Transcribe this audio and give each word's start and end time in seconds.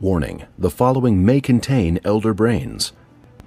Warning 0.00 0.44
the 0.56 0.70
following 0.70 1.26
may 1.26 1.42
contain 1.42 2.00
elder 2.06 2.32
brains. 2.32 2.94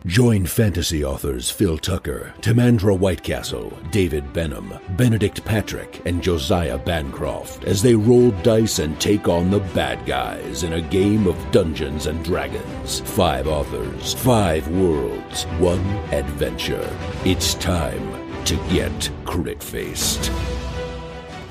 Join 0.06 0.46
fantasy 0.46 1.04
authors 1.04 1.50
Phil 1.50 1.80
Tucker, 1.80 2.32
Timandra 2.42 2.96
Whitecastle, 2.96 3.90
David 3.90 4.32
Benham, 4.34 4.72
Benedict 4.96 5.44
Patrick, 5.46 6.04
and 6.06 6.22
Josiah 6.22 6.78
Bancroft 6.78 7.64
as 7.64 7.82
they 7.82 7.96
roll 7.96 8.30
dice 8.44 8.78
and 8.78 9.02
take 9.02 9.28
on 9.28 9.50
the 9.50 9.62
bad 9.74 10.06
guys 10.06 10.62
in 10.62 10.74
a 10.74 10.82
game 10.82 11.26
of 11.26 11.52
Dungeons 11.52 12.06
and 12.06 12.24
Dragons. 12.24 13.00
Five 13.00 13.48
authors, 13.48 14.14
five 14.14 14.68
worlds, 14.68 15.46
one 15.58 15.84
adventure. 16.14 16.88
It's 17.26 17.56
time 17.56 18.46
to 18.46 18.56
get 18.70 19.10
crit 19.26 19.64
faced. 19.64 20.32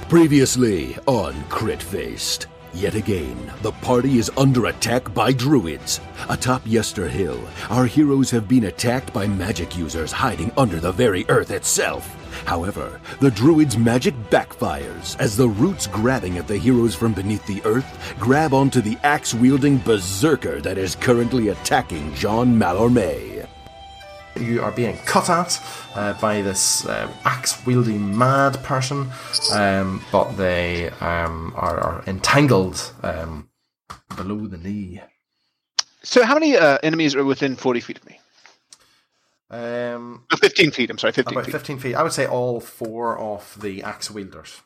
Previously 0.09 0.96
on 1.07 1.43
Crit 1.48 1.82
Faced. 1.82 2.46
Yet 2.75 2.95
again, 2.95 3.52
the 3.61 3.73
party 3.73 4.18
is 4.18 4.30
under 4.36 4.66
attack 4.66 5.12
by 5.12 5.32
druids. 5.32 6.00
Atop 6.30 6.62
Yester 6.65 7.06
Hill, 7.06 7.38
our 7.69 7.84
heroes 7.84 8.30
have 8.30 8.48
been 8.48 8.65
attacked 8.65 9.12
by 9.12 9.27
magic 9.27 9.77
users 9.77 10.10
hiding 10.10 10.51
under 10.56 10.80
the 10.80 10.93
very 10.93 11.27
earth 11.29 11.51
itself. 11.51 12.16
However, 12.46 12.98
the 13.20 13.30
druids' 13.30 13.77
magic 13.77 14.15
backfires 14.30 15.20
as 15.20 15.37
the 15.37 15.48
roots 15.48 15.87
grabbing 15.87 16.38
at 16.38 16.48
the 16.48 16.56
heroes 16.56 16.95
from 16.95 17.12
beneath 17.12 17.46
the 17.46 17.62
earth 17.66 18.16
grab 18.19 18.55
onto 18.55 18.80
the 18.80 18.96
axe 19.02 19.34
wielding 19.34 19.77
berserker 19.79 20.62
that 20.62 20.79
is 20.79 20.96
currently 20.96 21.48
attacking 21.48 22.15
Jean 22.15 22.59
Malorme. 22.59 23.41
You 24.36 24.62
are 24.62 24.72
being 24.72 24.96
cut 25.04 25.28
at 25.28 25.60
uh, 25.95 26.14
by 26.14 26.42
this 26.42 26.86
uh, 26.86 27.10
axe 27.24 27.64
wielding 27.66 28.16
mad 28.16 28.62
person, 28.64 29.10
um, 29.52 30.02
but 30.10 30.32
they 30.32 30.88
um, 31.00 31.52
are, 31.54 31.78
are 31.78 32.04
entangled 32.06 32.92
um, 33.02 33.48
below 34.16 34.46
the 34.46 34.56
knee. 34.59 35.00
So, 36.02 36.24
how 36.24 36.34
many 36.34 36.56
uh, 36.56 36.78
enemies 36.82 37.14
are 37.14 37.24
within 37.24 37.56
40 37.56 37.80
feet 37.80 37.98
of 37.98 38.06
me? 38.06 38.18
Um, 39.51 40.24
Oh, 40.32 40.37
15 40.37 40.70
feet, 40.70 40.90
I'm 40.90 40.98
sorry, 40.98 41.12
15 41.12 41.32
about 41.35 41.45
feet. 41.45 41.52
15 41.52 41.79
feet. 41.79 41.95
I 41.95 42.02
would 42.02 42.12
say 42.12 42.26
all 42.26 42.59
four 42.59 43.18
of 43.18 43.59
the 43.60 43.82
axe 43.82 44.10
wielders. 44.10 44.62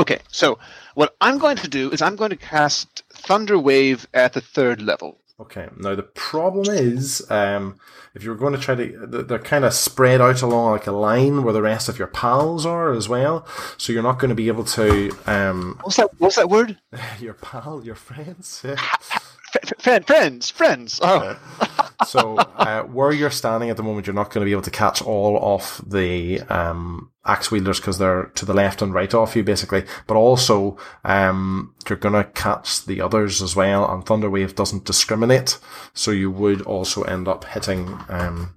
Okay, 0.00 0.20
so 0.28 0.58
what 0.94 1.14
I'm 1.20 1.38
going 1.38 1.56
to 1.56 1.68
do 1.68 1.90
is 1.90 2.00
I'm 2.00 2.16
going 2.16 2.30
to 2.30 2.36
cast 2.36 3.02
Thunder 3.12 3.58
Wave 3.58 4.06
at 4.14 4.32
the 4.32 4.40
third 4.40 4.80
level. 4.80 5.18
Okay. 5.42 5.68
Now 5.76 5.94
the 5.96 6.04
problem 6.04 6.72
is, 6.74 7.28
um, 7.30 7.78
if 8.14 8.22
you're 8.22 8.36
going 8.36 8.52
to 8.54 8.60
try 8.60 8.74
to, 8.76 9.06
they're 9.26 9.38
kind 9.40 9.64
of 9.64 9.72
spread 9.74 10.20
out 10.20 10.40
along 10.42 10.72
like 10.72 10.86
a 10.86 10.92
line 10.92 11.42
where 11.42 11.52
the 11.52 11.62
rest 11.62 11.88
of 11.88 11.98
your 11.98 12.06
pals 12.08 12.64
are 12.64 12.92
as 12.92 13.08
well. 13.08 13.46
So 13.76 13.92
you're 13.92 14.02
not 14.04 14.18
going 14.20 14.28
to 14.28 14.34
be 14.34 14.48
able 14.48 14.64
to, 14.64 15.10
um, 15.26 15.78
What's 15.82 15.96
that? 15.96 16.10
What's 16.18 16.36
that 16.36 16.48
word? 16.48 16.78
your 17.20 17.34
pal, 17.34 17.82
your 17.84 17.94
friends. 17.96 18.62
yeah. 18.64 18.72
F- 18.72 19.38
friend, 19.78 20.06
friends, 20.06 20.48
friends. 20.50 21.00
Oh, 21.02 21.36
So 22.06 22.36
uh, 22.36 22.82
where 22.82 23.12
you're 23.12 23.30
standing 23.30 23.70
at 23.70 23.76
the 23.76 23.82
moment, 23.82 24.06
you're 24.06 24.14
not 24.14 24.30
going 24.30 24.44
to 24.44 24.48
be 24.48 24.52
able 24.52 24.62
to 24.62 24.70
catch 24.70 25.02
all 25.02 25.38
of 25.54 25.80
the 25.86 26.40
um, 26.42 27.10
axe 27.24 27.50
wielders 27.50 27.80
because 27.80 27.98
they're 27.98 28.24
to 28.34 28.44
the 28.44 28.54
left 28.54 28.82
and 28.82 28.92
right 28.94 29.12
off 29.14 29.36
you, 29.36 29.42
basically. 29.42 29.84
But 30.06 30.16
also, 30.16 30.76
um, 31.04 31.74
you're 31.88 31.98
going 31.98 32.14
to 32.14 32.30
catch 32.32 32.84
the 32.84 33.00
others 33.00 33.42
as 33.42 33.54
well. 33.56 33.90
And 33.90 34.04
Thunderwave 34.04 34.54
doesn't 34.54 34.84
discriminate, 34.84 35.58
so 35.94 36.10
you 36.10 36.30
would 36.30 36.62
also 36.62 37.02
end 37.02 37.28
up 37.28 37.44
hitting 37.44 37.98
um, 38.08 38.54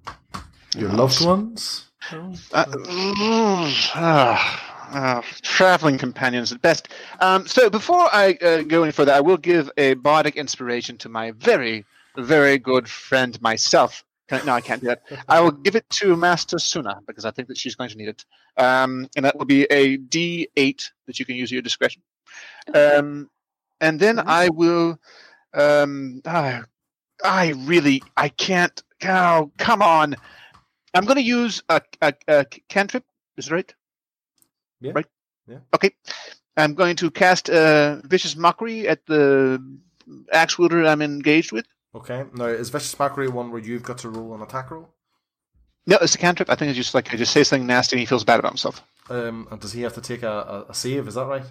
your 0.75 0.89
loved 0.89 1.23
ones. 1.23 1.85
uh, 2.11 2.65
ah, 3.95 4.85
ah, 4.91 5.23
traveling 5.41 5.97
companions 5.97 6.51
at 6.51 6.61
best. 6.61 6.89
Um, 7.19 7.47
so 7.47 7.69
before 7.69 8.07
I 8.13 8.37
uh, 8.41 8.61
go 8.61 8.83
any 8.83 8.91
further, 8.91 9.13
I 9.13 9.21
will 9.21 9.37
give 9.37 9.71
a 9.77 9.95
bardic 9.95 10.35
inspiration 10.35 10.97
to 10.99 11.09
my 11.09 11.31
very, 11.31 11.85
very 12.17 12.57
good 12.57 12.89
friend 12.89 13.39
myself. 13.41 14.03
Can 14.27 14.41
I, 14.41 14.45
no, 14.45 14.53
I 14.53 14.61
can't 14.61 14.81
do 14.81 14.87
that. 14.87 15.03
I 15.27 15.39
will 15.41 15.51
give 15.51 15.75
it 15.75 15.87
to 15.91 16.15
Master 16.15 16.57
Suna 16.57 16.99
because 17.05 17.25
I 17.25 17.31
think 17.31 17.47
that 17.49 17.57
she's 17.57 17.75
going 17.75 17.89
to 17.91 17.97
need 17.97 18.07
it, 18.07 18.25
um, 18.57 19.07
and 19.15 19.25
that 19.25 19.37
will 19.37 19.45
be 19.45 19.63
a 19.65 19.97
D8 19.97 20.89
that 21.05 21.19
you 21.19 21.25
can 21.25 21.35
use 21.35 21.49
at 21.49 21.53
your 21.53 21.61
discretion. 21.61 22.01
Um, 22.73 23.29
and 23.79 23.99
then 23.99 24.19
I 24.19 24.49
will. 24.49 24.99
Um, 25.53 26.21
ah, 26.25 26.63
I 27.23 27.49
really, 27.49 28.01
I 28.17 28.29
can't. 28.29 28.81
Oh, 29.03 29.51
come 29.57 29.81
on! 29.81 30.15
I'm 30.93 31.05
going 31.05 31.17
to 31.17 31.23
use 31.23 31.61
a, 31.69 31.81
a, 32.01 32.13
a 32.27 32.45
cantrip. 32.67 33.03
Is 33.37 33.45
that 33.45 33.53
right? 33.53 33.75
Yeah. 34.81 34.93
Right. 34.95 35.05
Yeah. 35.47 35.59
Okay. 35.73 35.91
I'm 36.57 36.73
going 36.73 36.95
to 36.97 37.11
cast 37.11 37.49
uh, 37.49 37.97
vicious 38.05 38.35
mockery 38.35 38.87
at 38.87 39.05
the 39.05 39.61
axe 40.31 40.57
wielder 40.57 40.85
I'm 40.85 41.01
engaged 41.01 41.51
with. 41.51 41.65
Okay. 41.95 42.25
Now 42.33 42.45
is 42.45 42.69
vicious 42.69 42.97
mockery 42.99 43.29
one 43.29 43.51
where 43.51 43.61
you've 43.61 43.83
got 43.83 43.97
to 43.99 44.09
roll 44.09 44.35
an 44.35 44.41
attack 44.41 44.69
roll? 44.69 44.89
No, 45.87 45.97
it's 46.01 46.15
a 46.15 46.17
cantrip. 46.17 46.49
I 46.49 46.55
think 46.55 46.69
it's 46.69 46.77
just 46.77 46.93
like 46.93 47.13
I 47.13 47.17
just 47.17 47.31
say 47.31 47.43
something 47.43 47.65
nasty 47.65 47.95
and 47.95 48.01
he 48.01 48.05
feels 48.05 48.23
bad 48.23 48.39
about 48.39 48.51
himself. 48.51 48.83
Um, 49.09 49.47
and 49.51 49.61
does 49.61 49.71
he 49.71 49.81
have 49.83 49.93
to 49.93 50.01
take 50.01 50.23
a, 50.23 50.65
a, 50.67 50.71
a 50.71 50.73
save? 50.73 51.07
Is 51.07 51.13
that 51.13 51.25
right? 51.25 51.43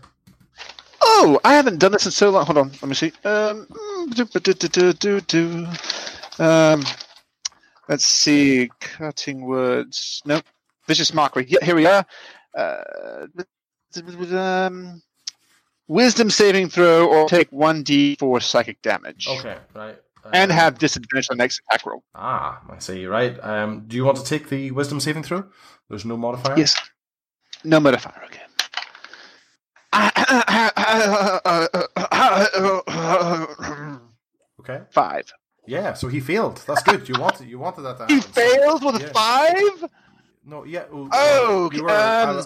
Oh, 1.01 1.41
I 1.45 1.55
haven't 1.55 1.79
done 1.79 1.93
this 1.93 2.05
in 2.05 2.13
so 2.13 2.31
long. 2.31 2.45
Hold 2.45 2.59
on, 2.59 2.71
let 2.71 2.85
me 2.85 2.95
see. 2.95 3.13
Um, 3.25 3.67
do, 4.11 4.25
do, 4.25 4.93
do, 4.93 5.21
do, 5.21 5.67
um 6.39 6.83
let's 7.89 8.05
see. 8.05 8.71
Cutting 8.81 9.43
words. 9.43 10.23
Nope. 10.25 10.45
Vicious 10.87 11.15
mockery. 11.15 11.47
Yeah, 11.49 11.65
here 11.65 11.77
we 11.77 11.87
are. 11.87 12.05
Uh, 12.57 13.27
um, 14.33 15.03
wisdom 15.89 16.31
saving 16.31 16.69
throw 16.69 17.09
or 17.09 17.29
take 17.29 17.51
one 17.51 17.85
d4 17.85 18.43
psychic 18.43 18.83
damage. 18.83 19.29
Okay. 19.29 19.57
Right. 19.75 19.99
And 20.33 20.51
Um, 20.51 20.57
have 20.59 20.79
disadvantage 20.79 21.29
on 21.31 21.37
next 21.37 21.61
attack 21.69 21.85
roll. 21.87 22.03
Ah, 22.15 22.61
I 22.71 22.79
see. 22.79 23.07
Right. 23.07 23.39
Um, 23.45 23.85
do 23.87 23.97
you 23.97 24.05
want 24.05 24.17
to 24.19 24.25
take 24.25 24.49
the 24.49 24.71
wisdom 24.71 24.99
saving 25.01 25.23
throw? 25.25 25.45
There's 25.91 26.05
no 26.05 26.17
modifier. 26.17 26.57
Yes. 26.57 26.75
No 27.63 27.79
modifier. 27.81 28.23
Okay. 28.27 28.41
Okay. 34.61 34.81
Five. 34.91 35.33
Yeah. 35.67 35.95
So 35.95 36.09
he 36.09 36.21
failed. 36.21 36.63
That's 36.67 36.83
good. 36.83 37.09
You 37.09 37.17
wanted 37.19 37.49
you 37.49 37.59
wanted 37.59 37.83
that 37.83 37.99
to 37.99 38.07
He 38.07 38.15
happen. 38.17 38.33
Failed 38.33 38.85
with 38.85 38.97
a 38.97 39.01
Yeah. 39.01 39.13
five. 39.13 39.91
No. 40.45 40.65
Yeah. 40.65 40.85
Oh. 40.93 41.09
Oh, 41.13 41.71
you 41.73 41.83
were- 41.85 41.91
um, 41.91 41.97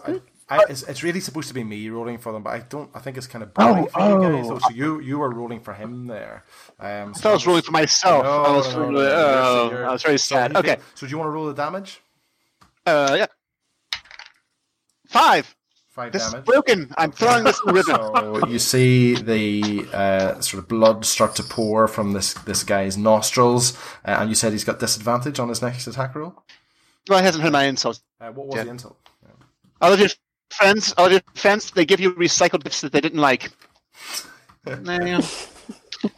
I- 0.07 0.11
I- 0.13 0.21
it's, 0.51 0.83
it's 0.85 1.03
really 1.03 1.21
supposed 1.21 1.49
to 1.49 1.55
be 1.55 1.63
me 1.65 1.89
rolling 1.91 2.19
for 2.19 2.33
them, 2.33 2.43
but 2.43 2.51
I 2.51 2.61
don't. 2.61 2.91
I 2.95 3.01
think 3.01 3.17
it's 3.19 3.27
kind 3.27 3.43
of 3.43 3.53
boring 3.55 3.89
Oh, 3.95 4.21
for 4.21 4.27
you 4.27 4.33
guys. 4.39 4.47
oh. 4.47 4.55
Though. 4.55 4.59
So 4.61 4.71
you 4.71 5.01
you 5.01 5.19
were 5.19 5.31
rolling 5.31 5.61
for 5.61 5.75
him 5.75 6.07
there. 6.07 6.45
Um, 6.81 7.13
I 7.25 7.29
I 7.29 7.33
was 7.33 7.47
rolling 7.47 7.63
for 7.63 7.73
myself. 7.73 8.25
No, 8.25 8.31
I 8.45 8.51
was, 8.57 8.75
no, 8.75 8.81
no, 8.83 8.89
really- 8.91 9.05
no, 9.05 9.71
oh, 9.73 9.85
I 9.89 9.93
was 9.93 10.03
very 10.03 10.19
so 10.19 10.35
sad. 10.37 10.53
he 10.53 10.57
Okay. 10.59 10.69
failed. 10.69 10.81
So 10.95 11.07
do 11.07 11.11
you 11.11 11.19
want 11.19 11.29
to 11.29 11.33
roll 11.33 11.47
the 11.47 11.55
damage? 11.55 12.01
Uh, 12.87 13.15
yeah. 13.19 13.27
Five. 15.09 15.55
Five 15.91 16.13
This 16.13 16.25
is 16.25 16.33
damage. 16.33 16.47
broken. 16.47 16.95
I'm 16.97 17.11
throwing 17.13 17.45
this 17.45 17.61
in 17.67 17.75
the. 17.75 17.83
So 18.41 18.47
you 18.47 18.59
see 18.59 19.15
the 19.17 19.89
uh, 19.93 20.41
sort 20.41 20.63
of 20.63 20.69
blood 20.69 21.05
start 21.05 21.35
to 21.37 21.43
pour 21.43 21.89
from 21.89 22.13
this 22.13 22.35
this 22.35 22.63
guy's 22.63 22.97
nostrils, 22.97 23.77
uh, 24.05 24.17
and 24.21 24.29
you 24.29 24.35
said 24.37 24.53
he's 24.53 24.65
got 24.65 24.79
disadvantage 24.79 25.39
on 25.41 25.49
his 25.49 25.61
next 25.61 25.87
attack 25.87 26.15
roll. 26.15 26.43
Well, 27.09 27.19
he 27.19 27.25
hasn't 27.25 27.43
heard 27.43 27.53
my 27.53 27.65
insults. 27.65 28.01
Uh, 28.21 28.31
what 28.31 28.47
was 28.49 28.57
Yeah. 28.57 28.65
the 28.65 28.71
insult? 28.71 28.97
All 29.81 29.93
of 29.93 29.99
your 30.01 30.09
friends, 30.51 30.95
your 30.99 31.21
friends, 31.35 31.71
they 31.71 31.85
give 31.85 32.01
you 32.01 32.15
recycled 32.15 32.65
bits 32.65 32.81
that 32.81 32.93
they 32.93 33.01
didn't 33.01 33.21
like. 33.21 33.51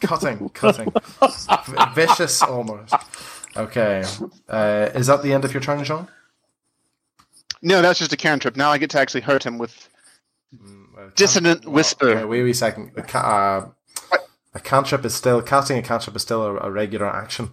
Cutting, 0.02 0.48
cutting, 0.50 0.92
V- 0.92 1.76
vicious 1.94 2.42
almost. 2.42 2.94
Okay, 3.56 4.04
uh, 4.48 4.90
is 4.94 5.06
that 5.06 5.22
the 5.22 5.32
end 5.32 5.44
of 5.44 5.54
your 5.54 5.62
turn, 5.62 5.82
Jean? 5.84 6.06
no, 7.62 7.80
that's 7.82 7.98
just 7.98 8.12
a 8.12 8.16
cantrip. 8.16 8.56
Now 8.56 8.70
I 8.70 8.78
get 8.78 8.90
to 8.90 9.00
actually 9.00 9.22
hurt 9.22 9.44
him 9.44 9.56
with 9.58 9.88
Uh, 10.52 11.08
Dissonant 11.16 11.64
well, 11.64 11.74
whisper. 11.74 12.08
okay, 12.10 12.24
wait, 12.24 12.42
wait 12.42 12.50
a 12.50 12.54
second. 12.54 12.90
A, 12.96 13.02
ca- 13.02 13.72
uh, 14.12 14.18
a 14.54 14.60
cantrip 14.60 15.04
is 15.06 15.14
still 15.14 15.40
casting 15.40 15.78
a 15.78 15.82
cantrip 15.82 16.14
is 16.16 16.22
still 16.22 16.42
a, 16.42 16.56
a 16.56 16.70
regular 16.70 17.06
action. 17.06 17.50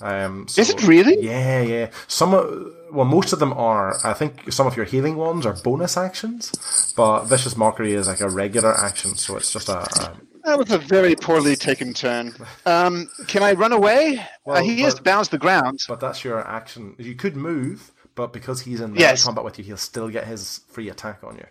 Um, 0.00 0.46
so- 0.48 0.60
Is 0.60 0.70
it 0.70 0.86
really? 0.86 1.16
Yeah, 1.24 1.62
yeah. 1.62 1.90
Some, 2.08 2.34
of- 2.34 2.72
well, 2.92 3.04
most 3.04 3.32
of 3.32 3.38
them 3.38 3.52
are. 3.52 3.96
I 4.04 4.12
think 4.12 4.52
some 4.52 4.66
of 4.66 4.76
your 4.76 4.84
healing 4.86 5.16
ones 5.16 5.46
are 5.46 5.54
bonus 5.54 5.96
actions, 5.96 6.92
but 6.96 7.24
vicious 7.24 7.56
mockery 7.56 7.92
is 7.94 8.06
like 8.06 8.20
a 8.20 8.28
regular 8.28 8.74
action. 8.78 9.16
So 9.16 9.36
it's 9.36 9.52
just 9.52 9.68
a. 9.68 9.78
a 9.80 10.12
That 10.44 10.58
was 10.58 10.70
a 10.70 10.78
very 10.78 11.14
poorly 11.16 11.56
taken 11.56 11.92
turn. 11.94 12.34
Um, 12.66 13.08
can 13.26 13.42
I 13.42 13.52
run 13.52 13.72
away? 13.72 14.24
Well, 14.44 14.58
uh, 14.58 14.62
he 14.62 14.80
has 14.82 14.94
but- 14.94 15.04
bounce 15.04 15.28
the 15.28 15.38
ground. 15.38 15.80
but 15.88 16.00
that's 16.00 16.24
your 16.24 16.46
action. 16.46 16.94
You 16.98 17.14
could 17.14 17.36
move, 17.36 17.92
but 18.14 18.32
because 18.32 18.62
he's 18.62 18.80
in 18.80 18.94
Yes. 18.96 19.24
combat 19.24 19.44
with 19.44 19.58
you, 19.58 19.64
he'll 19.64 19.76
still 19.76 20.08
get 20.08 20.26
his 20.26 20.60
free 20.68 20.88
attack 20.90 21.22
on 21.24 21.36
you. 21.36 21.46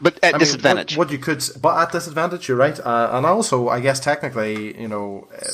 But 0.00 0.14
at 0.22 0.34
I 0.34 0.38
mean, 0.38 0.40
disadvantage. 0.40 0.96
What, 0.96 1.06
what 1.08 1.12
you 1.12 1.18
could, 1.18 1.42
but 1.62 1.78
at 1.78 1.92
disadvantage, 1.92 2.48
you're 2.48 2.56
right. 2.56 2.78
Uh, 2.78 3.10
and 3.12 3.24
also, 3.24 3.68
I 3.68 3.80
guess 3.80 4.00
technically, 4.00 4.78
you 4.80 4.88
know, 4.88 5.28
uh, 5.34 5.46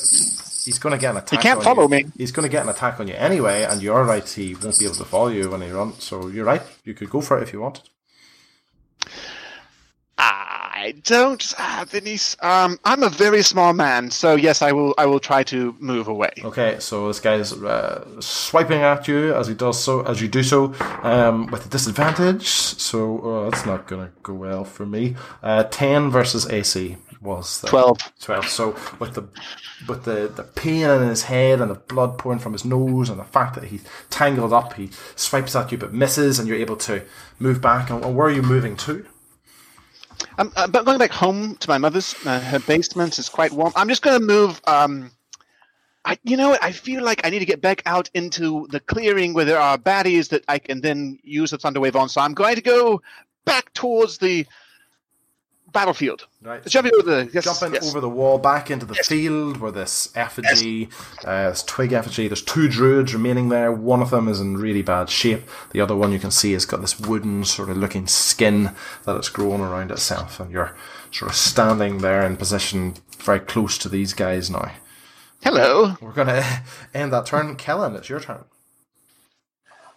he's 0.63 0.79
going 0.79 0.93
to 0.93 0.99
get 0.99 1.11
an 1.11 1.17
attack. 1.17 1.39
He 1.39 1.43
can't 1.43 1.59
on 1.59 1.63
follow 1.63 1.83
you. 1.83 1.89
me. 1.89 2.05
He's 2.17 2.31
going 2.31 2.47
to 2.47 2.51
get 2.51 2.63
an 2.63 2.69
attack 2.69 2.99
on 2.99 3.07
you 3.07 3.15
anyway, 3.15 3.63
and 3.63 3.81
you're 3.81 4.03
right. 4.03 4.27
He 4.27 4.55
won't 4.55 4.77
be 4.79 4.85
able 4.85 4.95
to 4.95 5.05
follow 5.05 5.27
you 5.27 5.49
when 5.49 5.61
he 5.61 5.69
runs. 5.69 6.03
So 6.03 6.27
you're 6.27 6.45
right. 6.45 6.61
You 6.83 6.93
could 6.93 7.09
go 7.09 7.21
for 7.21 7.37
it 7.39 7.43
if 7.43 7.53
you 7.53 7.61
wanted. 7.61 7.89
I 10.17 10.95
don't, 11.03 11.53
ah, 11.59 11.85
Denise. 11.89 12.35
Um, 12.41 12.79
I'm 12.85 13.03
a 13.03 13.09
very 13.09 13.43
small 13.43 13.73
man, 13.73 14.09
so 14.09 14.35
yes, 14.35 14.61
I 14.63 14.71
will. 14.71 14.95
I 14.97 15.05
will 15.05 15.19
try 15.19 15.43
to 15.43 15.75
move 15.79 16.07
away. 16.07 16.31
Okay, 16.43 16.77
so 16.79 17.07
this 17.07 17.19
guy's 17.19 17.53
uh, 17.53 18.19
swiping 18.19 18.81
at 18.81 19.07
you 19.07 19.33
as 19.35 19.47
he 19.47 19.53
does 19.53 19.83
so, 19.83 20.01
as 20.01 20.21
you 20.21 20.27
do 20.27 20.41
so, 20.41 20.73
um, 21.03 21.47
with 21.47 21.65
a 21.67 21.69
disadvantage. 21.69 22.47
So 22.47 23.19
uh, 23.19 23.49
that's 23.49 23.65
not 23.65 23.87
gonna 23.87 24.11
go 24.23 24.33
well 24.33 24.63
for 24.63 24.85
me. 24.85 25.15
Uh, 25.43 25.63
Ten 25.65 26.09
versus 26.09 26.47
AC 26.49 26.97
was 27.21 27.61
12. 27.61 28.13
Twelve. 28.19 28.49
So 28.49 28.75
with 28.99 29.13
the 29.13 29.27
with 29.87 30.05
the, 30.05 30.31
the 30.35 30.43
pain 30.43 30.89
in 30.89 31.07
his 31.07 31.23
head 31.23 31.61
and 31.61 31.69
the 31.69 31.75
blood 31.75 32.17
pouring 32.17 32.39
from 32.39 32.53
his 32.53 32.65
nose 32.65 33.09
and 33.09 33.19
the 33.19 33.23
fact 33.23 33.55
that 33.55 33.65
he's 33.65 33.83
tangled 34.09 34.53
up, 34.53 34.73
he 34.73 34.89
swipes 35.15 35.55
at 35.55 35.71
you 35.71 35.77
but 35.77 35.93
misses, 35.93 36.39
and 36.39 36.47
you're 36.47 36.57
able 36.57 36.77
to 36.77 37.03
move 37.39 37.61
back. 37.61 37.89
And, 37.89 38.15
where 38.15 38.27
are 38.27 38.31
you 38.31 38.41
moving 38.41 38.75
to? 38.77 39.05
I'm, 40.37 40.51
I'm 40.55 40.71
going 40.71 40.97
back 40.97 41.11
home 41.11 41.55
to 41.57 41.69
my 41.69 41.77
mother's. 41.77 42.15
Uh, 42.25 42.39
her 42.39 42.59
basement 42.59 43.19
is 43.19 43.29
quite 43.29 43.51
warm. 43.51 43.73
I'm 43.75 43.89
just 43.89 44.01
going 44.01 44.19
to 44.19 44.25
move. 44.25 44.61
Um, 44.65 45.11
I, 46.05 46.17
you 46.23 46.37
know? 46.37 46.57
I 46.61 46.71
feel 46.71 47.03
like 47.03 47.25
I 47.25 47.29
need 47.29 47.39
to 47.39 47.45
get 47.45 47.61
back 47.61 47.81
out 47.85 48.09
into 48.13 48.67
the 48.69 48.79
clearing 48.79 49.33
where 49.33 49.45
there 49.45 49.59
are 49.59 49.77
baddies 49.77 50.29
that 50.29 50.43
I 50.47 50.59
can 50.59 50.81
then 50.81 51.19
use 51.23 51.51
the 51.51 51.57
Thunderwave 51.57 51.95
on. 51.95 52.09
So 52.09 52.21
I'm 52.21 52.33
going 52.33 52.55
to 52.55 52.61
go 52.61 53.01
back 53.45 53.73
towards 53.73 54.17
the 54.17 54.45
battlefield. 55.71 56.27
Right. 56.41 56.65
Jumping 56.65 56.93
over 56.99 57.03
the 57.03 57.29
yes, 57.33 57.43
jumping 57.43 57.73
yes. 57.73 57.89
over 57.89 57.99
the 57.99 58.09
wall 58.09 58.37
back 58.37 58.71
into 58.71 58.85
the 58.85 58.95
field 58.95 59.57
where 59.57 59.71
this 59.71 60.11
effigy, 60.15 60.89
uh, 61.23 61.49
this 61.49 61.63
twig 61.63 61.93
effigy, 61.93 62.27
there's 62.27 62.41
two 62.41 62.67
druids 62.67 63.13
remaining 63.13 63.49
there. 63.49 63.71
One 63.71 64.01
of 64.01 64.09
them 64.09 64.27
is 64.27 64.39
in 64.39 64.57
really 64.57 64.81
bad 64.81 65.09
shape. 65.09 65.43
The 65.71 65.81
other 65.81 65.95
one 65.95 66.11
you 66.11 66.19
can 66.19 66.31
see 66.31 66.53
has 66.53 66.65
got 66.65 66.81
this 66.81 66.99
wooden 66.99 67.45
sort 67.45 67.69
of 67.69 67.77
looking 67.77 68.07
skin 68.07 68.71
that 69.05 69.15
it's 69.15 69.29
grown 69.29 69.61
around 69.61 69.91
itself. 69.91 70.39
And 70.39 70.51
you're 70.51 70.75
sort 71.11 71.31
of 71.31 71.37
standing 71.37 71.99
there 71.99 72.25
in 72.25 72.37
position 72.37 72.95
very 73.19 73.39
close 73.39 73.77
to 73.79 73.89
these 73.89 74.13
guys 74.13 74.49
now. 74.49 74.71
Hello. 75.43 75.95
We're 76.01 76.11
going 76.11 76.27
to 76.27 76.61
end 76.93 77.13
that 77.13 77.25
turn. 77.25 77.55
Kellen, 77.55 77.95
it's 77.95 78.09
your 78.09 78.19
turn. 78.19 78.45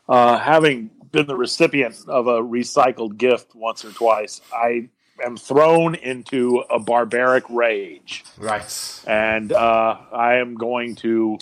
Uh, 0.09 0.39
having 0.39 0.91
been 1.13 1.27
the 1.27 1.37
recipient 1.37 1.97
of 2.09 2.27
a 2.27 2.43
recycled 2.43 3.17
gift 3.17 3.55
once 3.55 3.85
or 3.85 3.93
twice, 3.93 4.41
I 4.53 4.89
am 5.23 5.37
thrown 5.37 5.95
into 5.95 6.59
a 6.71 6.79
barbaric 6.79 7.45
rage, 7.51 8.25
Right. 8.39 9.03
and 9.07 9.53
uh, 9.53 9.97
I 10.13 10.37
am 10.37 10.55
going 10.55 10.95
to 10.97 11.39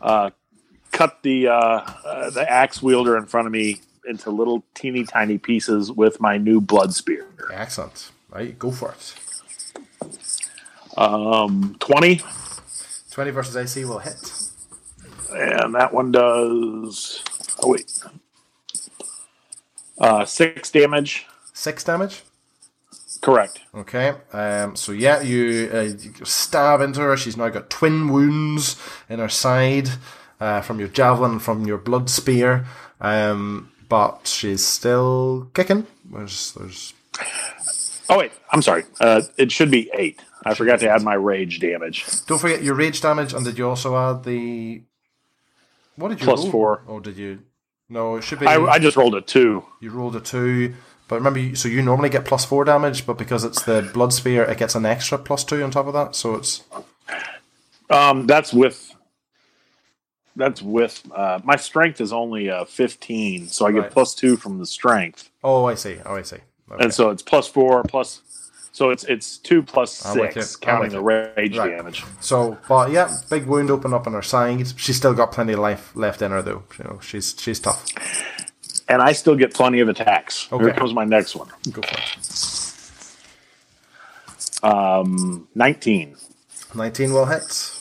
uh, 0.00 0.30
cut 0.92 1.22
the 1.22 1.48
uh, 1.48 1.52
uh, 1.54 2.30
the 2.30 2.50
axe 2.50 2.82
wielder 2.82 3.16
in 3.16 3.26
front 3.26 3.46
of 3.46 3.52
me 3.52 3.80
into 4.06 4.30
little 4.30 4.62
teeny 4.74 5.04
tiny 5.04 5.38
pieces 5.38 5.90
with 5.90 6.20
my 6.20 6.38
new 6.38 6.60
blood 6.60 6.94
spear. 6.94 7.26
Excellent. 7.52 8.10
Right, 8.30 8.58
go 8.58 8.70
for 8.70 8.92
it. 8.92 9.14
Um, 10.96 11.76
Twenty, 11.80 12.20
20 13.10 13.30
versus 13.30 13.56
AC 13.56 13.84
will 13.84 13.98
hit. 13.98 14.32
and 15.32 15.74
that 15.74 15.92
one 15.92 16.12
does. 16.12 17.22
Oh 17.62 17.70
wait, 17.70 17.90
uh, 19.98 20.24
six 20.24 20.70
damage. 20.70 21.26
Six 21.52 21.82
damage. 21.84 22.22
Correct. 23.20 23.60
Okay, 23.74 24.14
um, 24.32 24.76
so 24.76 24.92
yeah, 24.92 25.20
you, 25.20 25.70
uh, 25.72 25.80
you 25.80 26.12
stab 26.24 26.80
into 26.80 27.00
her. 27.00 27.16
She's 27.16 27.36
now 27.36 27.48
got 27.48 27.70
twin 27.70 28.08
wounds 28.08 28.80
in 29.08 29.18
her 29.18 29.28
side 29.28 29.88
uh, 30.40 30.60
from 30.60 30.78
your 30.78 30.88
javelin 30.88 31.38
from 31.38 31.66
your 31.66 31.78
blood 31.78 32.08
spear, 32.10 32.66
um, 33.00 33.72
but 33.88 34.26
she's 34.26 34.64
still 34.64 35.50
kicking. 35.54 35.86
There's, 36.12 36.52
there's 36.52 36.94
Oh 38.08 38.18
wait, 38.18 38.32
I'm 38.52 38.62
sorry. 38.62 38.84
Uh, 39.00 39.22
it 39.36 39.50
should 39.50 39.70
be 39.70 39.90
eight. 39.94 40.20
I 40.44 40.54
forgot 40.54 40.78
to 40.80 40.88
add 40.88 41.02
my 41.02 41.14
rage 41.14 41.58
damage. 41.58 42.04
don't 42.26 42.38
forget 42.38 42.62
your 42.62 42.74
rage 42.74 43.00
damage, 43.00 43.32
and 43.32 43.44
did 43.44 43.58
you 43.58 43.68
also 43.68 43.96
add 43.96 44.22
the 44.24 44.82
what 45.96 46.10
did 46.10 46.20
you 46.20 46.24
Plus 46.26 46.42
roll? 46.42 46.50
four. 46.50 46.82
Oh, 46.86 47.00
did 47.00 47.16
you? 47.16 47.40
No, 47.88 48.16
it 48.16 48.22
should 48.22 48.38
be. 48.40 48.46
I, 48.46 48.56
I 48.60 48.78
just 48.78 48.96
rolled 48.96 49.14
a 49.14 49.20
two. 49.20 49.64
you 49.80 49.90
rolled 49.90 50.14
a 50.16 50.20
two, 50.20 50.74
but 51.08 51.16
remember, 51.16 51.38
you, 51.38 51.54
so 51.54 51.68
you 51.68 51.82
normally 51.82 52.08
get 52.08 52.24
plus 52.24 52.44
four 52.44 52.64
damage, 52.64 53.06
but 53.06 53.16
because 53.18 53.44
it's 53.44 53.62
the 53.62 53.88
blood 53.94 54.12
spear, 54.12 54.44
it 54.44 54.58
gets 54.58 54.74
an 54.74 54.84
extra 54.86 55.18
plus 55.18 55.44
two 55.44 55.62
on 55.62 55.70
top 55.70 55.86
of 55.86 55.92
that. 55.94 56.14
So 56.16 56.34
it's 56.36 56.62
Um, 57.90 58.26
that's 58.26 58.52
with. 58.52 58.92
That's 60.38 60.60
with 60.60 61.02
uh, 61.14 61.40
my 61.44 61.56
strength 61.56 61.98
is 62.00 62.12
only 62.12 62.50
uh, 62.50 62.66
fifteen, 62.66 63.48
so 63.48 63.64
I 63.66 63.72
get 63.72 63.90
plus 63.90 64.14
two 64.14 64.36
from 64.36 64.58
the 64.58 64.66
strength, 64.66 65.30
oh, 65.42 65.64
I 65.64 65.74
see. 65.76 65.96
Oh, 66.04 66.14
I 66.16 66.22
see. 66.22 66.36
Okay. 66.70 66.84
and 66.84 66.92
so 66.92 67.08
it's 67.10 67.22
plus 67.22 67.48
four 67.48 67.82
plus. 67.84 68.20
So 68.72 68.90
it's 68.90 69.04
it's 69.04 69.38
two 69.38 69.62
plus 69.62 69.90
six. 69.92 70.56
Counting 70.56 70.90
the 70.90 71.00
rage 71.00 71.56
Right. 71.56 71.70
damage. 71.78 72.04
So, 72.20 72.58
but 72.68 72.90
yeah, 72.90 73.16
big 73.30 73.46
wound 73.46 73.70
open 73.70 73.94
up 73.94 74.06
on 74.06 74.12
her 74.12 74.20
side. 74.20 74.66
She's 74.78 74.96
still 74.98 75.14
got 75.14 75.32
plenty 75.32 75.54
of 75.54 75.60
life 75.60 75.96
left 75.96 76.20
in 76.20 76.30
her, 76.32 76.42
though. 76.42 76.64
You 76.78 76.84
know, 76.84 77.00
she's 77.00 77.34
she's 77.38 77.58
tough. 77.58 77.86
And 78.88 79.02
I 79.02 79.12
still 79.12 79.34
get 79.34 79.52
plenty 79.52 79.80
of 79.80 79.88
attacks. 79.88 80.48
Here 80.48 80.72
comes 80.72 80.94
my 80.94 81.04
next 81.04 81.34
one. 81.34 81.48
Go 81.72 81.82
for 81.82 81.98
it. 84.62 84.72
Um, 84.72 85.48
nineteen. 85.54 86.16
Nineteen 86.74 87.12
will 87.12 87.26
hit. 87.26 87.72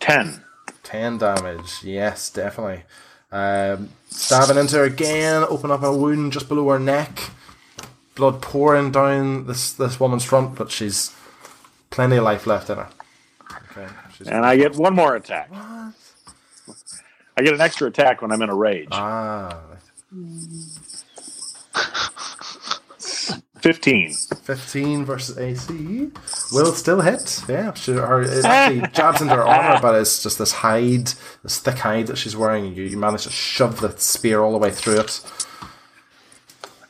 Ten. 0.00 0.44
Ten 0.82 1.18
damage. 1.18 1.82
Yes, 1.82 2.30
definitely. 2.30 2.82
Um, 3.30 3.90
stabbing 4.08 4.56
into 4.56 4.76
her 4.76 4.84
again. 4.84 5.44
Open 5.44 5.70
up 5.70 5.82
a 5.82 5.92
wound 5.96 6.32
just 6.32 6.48
below 6.48 6.68
her 6.70 6.78
neck. 6.78 7.30
Blood 8.14 8.42
pouring 8.42 8.90
down 8.90 9.46
this 9.46 9.72
this 9.72 10.00
woman's 10.00 10.24
front, 10.24 10.56
but 10.56 10.70
she's 10.70 11.14
plenty 11.90 12.16
of 12.16 12.24
life 12.24 12.46
left 12.46 12.70
in 12.70 12.78
her. 12.78 12.88
Okay. 13.70 13.86
And 14.26 14.44
I 14.44 14.56
get 14.56 14.76
one 14.76 14.94
more 14.94 15.14
attack. 15.14 15.50
I 17.38 17.42
get 17.42 17.54
an 17.54 17.60
extra 17.60 17.86
attack 17.86 18.20
when 18.20 18.32
I'm 18.32 18.42
in 18.42 18.50
a 18.50 18.54
rage. 18.54 18.88
ah, 18.90 19.60
Fifteen. 23.60 24.12
15 24.12 25.04
versus 25.04 25.36
AC 25.36 26.10
will 26.52 26.72
still 26.72 27.00
hit. 27.00 27.42
Yeah, 27.48 27.74
she, 27.74 27.92
her, 27.92 28.22
it 28.22 28.44
actually 28.44 28.88
jabs 28.92 29.20
into 29.20 29.34
her 29.34 29.42
armor, 29.44 29.80
but 29.82 29.94
it's 29.96 30.22
just 30.22 30.38
this 30.38 30.52
hide, 30.52 31.12
this 31.42 31.58
thick 31.58 31.78
hide 31.78 32.06
that 32.06 32.18
she's 32.18 32.36
wearing. 32.36 32.74
You, 32.74 32.84
you 32.84 32.96
manage 32.96 33.24
to 33.24 33.30
shove 33.30 33.80
the 33.80 33.90
spear 33.98 34.40
all 34.42 34.52
the 34.52 34.58
way 34.58 34.70
through 34.70 35.00
it. 35.00 35.20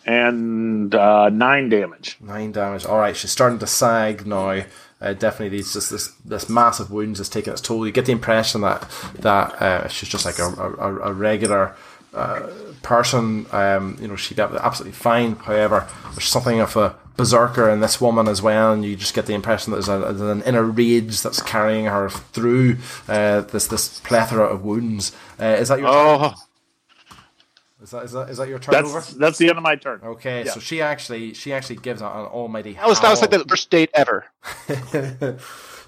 and 0.06 0.94
uh, 0.94 1.30
nine 1.30 1.68
damage. 1.70 2.18
Nine 2.20 2.52
damage. 2.52 2.84
All 2.84 2.98
right, 2.98 3.16
she's 3.16 3.30
starting 3.32 3.58
to 3.60 3.66
sag 3.66 4.26
now. 4.26 4.62
Uh, 5.00 5.12
definitely, 5.12 5.56
these 5.56 5.72
just 5.72 5.90
this 5.90 6.08
this 6.24 6.48
massive 6.48 6.90
wounds 6.90 7.20
is 7.20 7.28
taking 7.28 7.52
its 7.52 7.62
toll. 7.62 7.87
You 7.87 7.92
get 7.92 8.06
the 8.06 8.12
impression 8.12 8.62
that 8.62 8.88
that 9.20 9.62
uh, 9.62 9.88
she's 9.88 10.08
just 10.08 10.25
like 10.25 10.38
a, 10.38 10.46
a, 10.46 11.11
a 11.11 11.12
regular 11.12 11.76
uh, 12.14 12.49
person. 12.82 13.46
Um, 13.52 13.96
you 14.00 14.08
know, 14.08 14.16
she'd 14.16 14.40
absolutely 14.40 14.92
fine. 14.92 15.37
However, 15.37 15.88
there's 16.12 16.25
something 16.25 16.61
of 16.61 16.76
a 16.76 16.96
berserker 17.16 17.68
in 17.68 17.80
this 17.80 18.00
woman 18.00 18.28
as 18.28 18.40
well, 18.40 18.73
and 18.73 18.84
you 18.84 18.96
just 18.96 19.14
get 19.14 19.26
the 19.26 19.34
impression 19.34 19.73
that 19.73 19.76
there's, 19.84 19.88
a, 19.88 20.12
there's 20.12 20.20
an 20.20 20.42
inner 20.42 20.64
rage 20.64 21.20
that's 21.20 21.42
carrying 21.42 21.87
her 21.87 22.08
through 22.08 22.78
uh, 23.08 23.42
this 23.42 23.66
this 23.66 24.00
plethora 24.00 24.44
of 24.44 24.64
wounds. 24.64 25.12
Uh, 25.40 25.56
is 25.58 25.68
that 25.68 25.78
your 25.78 25.88
Oh, 25.90 26.34
is 27.82 27.90
that, 27.90 28.04
is 28.04 28.12
that 28.12 28.30
is 28.30 28.37
that 28.38 28.49
your 28.49 28.58
turn 28.58 28.75
over? 28.75 28.92
That's 28.94 29.14
that's 29.14 29.38
the 29.38 29.49
end 29.49 29.58
of 29.58 29.62
my 29.62 29.76
turn. 29.76 30.00
Okay, 30.02 30.44
Yeah. 30.44 30.52
so 30.52 30.61
she 30.61 30.80
actually 30.82 31.35
she 31.35 31.52
actually 31.52 31.76
gives 31.76 32.00
an 32.00 32.08
almighty. 32.08 32.73
that 32.75 32.88
was 32.88 33.00
that 33.00 33.11
was 33.11 33.20
like 33.20 33.30
the 33.30 33.44
worst 33.49 33.70
date 33.70 33.90
ever. 33.94 34.25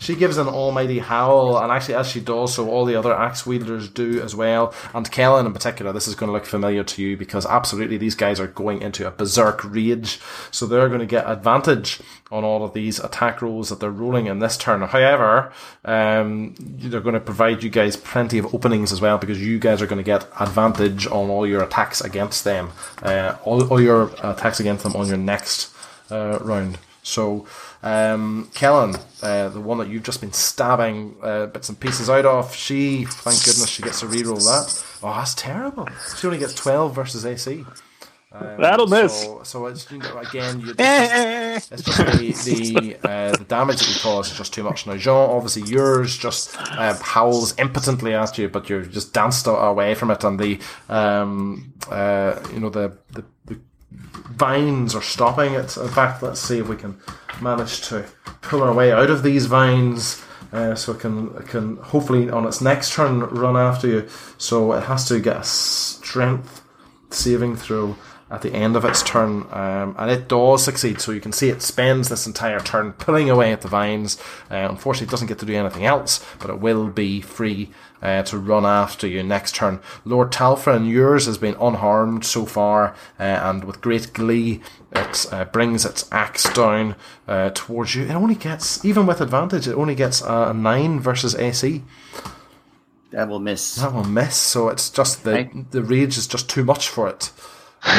she 0.01 0.17
gives 0.17 0.39
an 0.39 0.49
almighty 0.49 0.99
howl, 0.99 1.59
and 1.59 1.71
actually, 1.71 1.95
as 1.95 2.09
she 2.09 2.21
does, 2.21 2.55
so 2.55 2.69
all 2.69 2.87
the 2.87 2.97
other 2.97 3.15
axe 3.15 3.45
wielders 3.45 3.89
do 3.89 4.21
as 4.23 4.35
well. 4.35 4.75
And 4.95 5.09
Kellen, 5.11 5.45
in 5.45 5.53
particular, 5.53 5.93
this 5.93 6.09
is 6.09 6.15
going 6.15 6.29
to 6.29 6.33
look 6.33 6.47
familiar 6.47 6.83
to 6.83 7.03
you 7.03 7.19
because 7.19 7.45
absolutely 7.45 7.99
these 7.99 8.15
guys 8.15 8.41
are 8.41 8.47
going 8.47 8.81
into 8.81 9.07
a 9.07 9.11
berserk 9.11 9.63
rage, 9.63 10.19
so 10.51 10.67
they're 10.67 10.89
going 10.89 11.01
to 11.01 11.07
get 11.07 11.31
advantage 11.31 12.01
on 12.33 12.45
all 12.45 12.65
of 12.65 12.73
these 12.73 12.99
attack 12.99 13.43
rolls 13.43 13.69
that 13.69 13.81
they're 13.81 13.91
rolling 13.91 14.25
in 14.27 14.39
this 14.39 14.57
turn. 14.57 14.81
However, 14.81 15.53
um, 15.85 16.55
they're 16.59 17.01
going 17.01 17.15
to 17.15 17.21
provide 17.21 17.63
you 17.63 17.69
guys 17.69 17.97
plenty 17.97 18.39
of 18.39 18.55
openings 18.55 18.93
as 18.93 19.03
well 19.03 19.19
because 19.19 19.41
you 19.41 19.59
guys 19.59 19.83
are 19.83 19.87
going 19.87 19.99
to 19.99 20.03
get 20.03 20.27
advantage 20.41 21.07
on 21.09 21.29
all 21.29 21.47
your 21.47 21.63
attacks 21.63 22.01
against 22.01 22.45
them, 22.45 22.71
uh, 23.03 23.37
all, 23.45 23.69
all 23.69 23.81
your 23.81 24.11
attacks 24.23 24.61
against 24.61 24.85
them 24.85 24.97
on 24.97 25.09
your 25.09 25.19
next 25.19 25.75
uh, 26.11 26.39
round. 26.41 26.79
So, 27.03 27.47
um, 27.83 28.51
Kellen, 28.55 28.97
uh, 29.23 29.49
the 29.49 29.61
one 29.61 29.79
that 29.79 29.89
you've 29.89 30.03
just 30.03 30.21
been 30.21 30.33
stabbing 30.33 31.17
uh, 31.23 31.47
bits 31.47 31.69
and 31.69 31.81
pieces 31.81 32.11
out 32.11 32.27
of, 32.27 32.55
she, 32.55 33.05
thank 33.07 33.45
goodness, 33.45 33.69
she 33.69 33.83
gets 33.83 34.01
to 34.01 34.07
reroll 34.07 34.39
that. 34.45 34.85
Oh, 35.03 35.15
that's 35.15 35.35
terrible. 35.35 35.89
She 36.17 36.27
only 36.27 36.39
gets 36.39 36.55
12 36.55 36.95
versus 36.95 37.25
AC. 37.25 37.65
That'll 38.33 38.87
miss. 38.87 39.23
So, 39.23 39.43
so 39.43 39.67
it's, 39.67 39.91
you 39.91 39.99
know, 39.99 40.19
again, 40.19 40.61
you, 40.61 40.75
it's 40.79 41.69
just, 41.69 41.73
it's 41.73 41.83
just 41.83 42.45
the, 42.45 42.75
the, 42.81 43.09
uh, 43.09 43.33
the 43.37 43.45
damage 43.45 43.79
that 43.79 43.89
you 43.89 44.01
cause 44.01 44.31
is 44.31 44.39
just 44.39 44.53
too 44.55 44.63
much. 44.63 44.87
Now, 44.87 44.97
Jean, 44.97 45.15
obviously, 45.31 45.63
yours 45.63 46.17
just 46.17 46.57
uh, 46.57 46.95
howls 47.03 47.55
impotently 47.59 48.15
at 48.15 48.39
you, 48.39 48.49
but 48.49 48.69
you're 48.69 48.83
just 48.83 49.13
danced 49.13 49.49
away 49.49 49.97
from 49.97 50.13
it, 50.13 50.23
and 50.23 50.39
the, 50.39 50.61
um, 50.89 51.73
uh, 51.91 52.39
you 52.53 52.61
know, 52.61 52.71
the, 52.71 52.97
the, 53.11 53.25
the 53.47 53.61
vines 53.91 54.95
are 54.95 55.03
stopping 55.03 55.55
it. 55.55 55.77
In 55.77 55.89
fact, 55.89 56.23
let's 56.23 56.41
see 56.41 56.59
if 56.59 56.69
we 56.69 56.77
can 56.77 56.99
manage 57.41 57.83
to 57.89 58.07
pull 58.43 58.63
our 58.63 58.73
way 58.73 58.93
out 58.93 59.11
of 59.11 59.23
these 59.23 59.47
vines. 59.47 60.25
Uh, 60.53 60.75
so 60.75 60.93
it 60.93 60.99
can 60.99 61.29
it 61.37 61.47
can 61.47 61.77
hopefully 61.77 62.29
on 62.29 62.45
its 62.45 62.61
next 62.61 62.93
turn 62.93 63.21
run 63.21 63.57
after 63.57 63.87
you. 63.87 64.09
So 64.37 64.73
it 64.73 64.85
has 64.85 65.07
to 65.09 65.21
get 65.21 65.37
a 65.37 65.45
strength 65.45 66.63
saving 67.11 67.57
throw 67.57 67.97
at 68.31 68.43
the 68.43 68.53
end 68.53 68.77
of 68.77 68.85
its 68.85 69.03
turn, 69.03 69.45
um, 69.51 69.95
and 69.99 70.11
it 70.11 70.29
does 70.29 70.65
succeed. 70.65 71.01
So 71.01 71.11
you 71.13 71.21
can 71.21 71.33
see 71.33 71.49
it 71.49 71.63
spends 71.63 72.09
this 72.09 72.27
entire 72.27 72.61
turn 72.61 72.93
pulling 72.93 73.29
away 73.29 73.53
at 73.53 73.63
the 73.63 73.69
vines. 73.69 74.19
Uh, 74.51 74.69
unfortunately, 74.71 75.09
it 75.09 75.11
doesn't 75.11 75.27
get 75.27 75.39
to 75.41 75.47
do 75.47 75.55
anything 75.55 75.85
else, 75.85 76.25
but 76.39 76.49
it 76.51 76.61
will 76.61 76.87
be 76.89 77.21
free 77.21 77.71
uh, 78.03 78.23
to 78.23 78.39
run 78.39 78.65
after 78.65 79.07
you 79.07 79.23
next 79.23 79.57
turn. 79.57 79.81
Lord 80.05 80.31
Talfrin, 80.31 80.89
yours 80.89 81.27
has 81.27 81.39
been 81.39 81.57
unharmed 81.61 82.25
so 82.25 82.47
far, 82.47 82.95
uh, 83.19 83.23
and 83.23 83.65
with 83.65 83.81
great 83.81 84.13
glee, 84.13 84.61
it 84.93 85.27
uh, 85.33 85.45
brings 85.47 85.85
its 85.85 86.09
axe 86.13 86.45
down 86.55 86.95
uh, 87.27 87.51
towards 87.53 87.95
you. 87.95 88.05
It 88.05 88.13
only 88.13 88.37
gets, 88.37 88.85
even 88.85 89.07
with 89.07 89.21
advantage, 89.21 89.67
it 89.69 89.75
only 89.75 89.95
gets 89.95 90.21
a 90.23 90.55
nine 90.55 91.01
versus 91.01 91.35
AC. 91.35 91.83
That 93.11 93.29
will 93.29 93.41
miss. 93.41 93.75
That 93.75 93.93
will 93.93 94.05
miss. 94.05 94.37
So 94.37 94.69
it's 94.69 94.89
just 94.89 95.25
the 95.25 95.33
Right. 95.33 95.71
the 95.73 95.83
rage 95.83 96.17
is 96.17 96.29
just 96.29 96.49
too 96.49 96.65
much 96.65 96.89
for 96.89 97.09
it. 97.09 97.33
Um, 97.83 97.93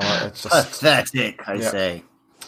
uh, 0.00 0.20
it's 0.26 0.42
just 0.42 0.70
Pathetic, 0.80 1.48
I 1.48 1.54
Yeah. 1.54 1.70
say. 1.70 2.02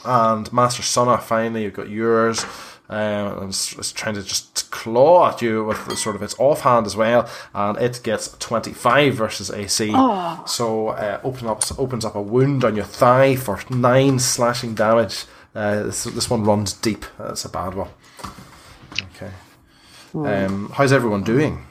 and 0.04 0.52
Master 0.52 0.82
Sonna, 0.82 1.20
finally, 1.20 1.64
you've 1.64 1.74
got 1.74 1.88
yours. 1.88 2.44
Um, 2.88 2.98
and 3.38 3.48
it's, 3.48 3.72
it's 3.76 3.90
trying 3.90 4.14
to 4.14 4.22
just 4.22 4.70
claw 4.70 5.28
at 5.30 5.42
you 5.42 5.64
with 5.64 5.98
sort 5.98 6.14
of 6.14 6.22
its 6.22 6.36
offhand 6.38 6.86
as 6.86 6.94
well, 6.94 7.28
and 7.52 7.76
it 7.78 8.00
gets 8.04 8.28
25 8.38 9.12
versus 9.14 9.50
AC. 9.50 9.90
So 10.46 10.88
uh, 10.90 11.20
open 11.24 11.48
up, 11.48 11.64
opens 11.80 12.04
up 12.04 12.14
a 12.14 12.22
wound 12.22 12.64
on 12.64 12.76
your 12.76 12.84
thigh 12.84 13.34
for 13.34 13.58
9 13.70 14.18
slashing 14.20 14.74
damage. 14.76 15.24
Uh, 15.52 15.82
this, 15.84 16.04
this 16.04 16.30
one 16.30 16.44
runs 16.44 16.74
deep. 16.74 17.04
That's 17.18 17.44
a 17.44 17.48
bad 17.48 17.74
one. 17.74 17.88
Okay. 19.16 19.32
Um, 20.14 20.70
how's 20.74 20.92
everyone 20.92 21.24
doing? 21.24 21.66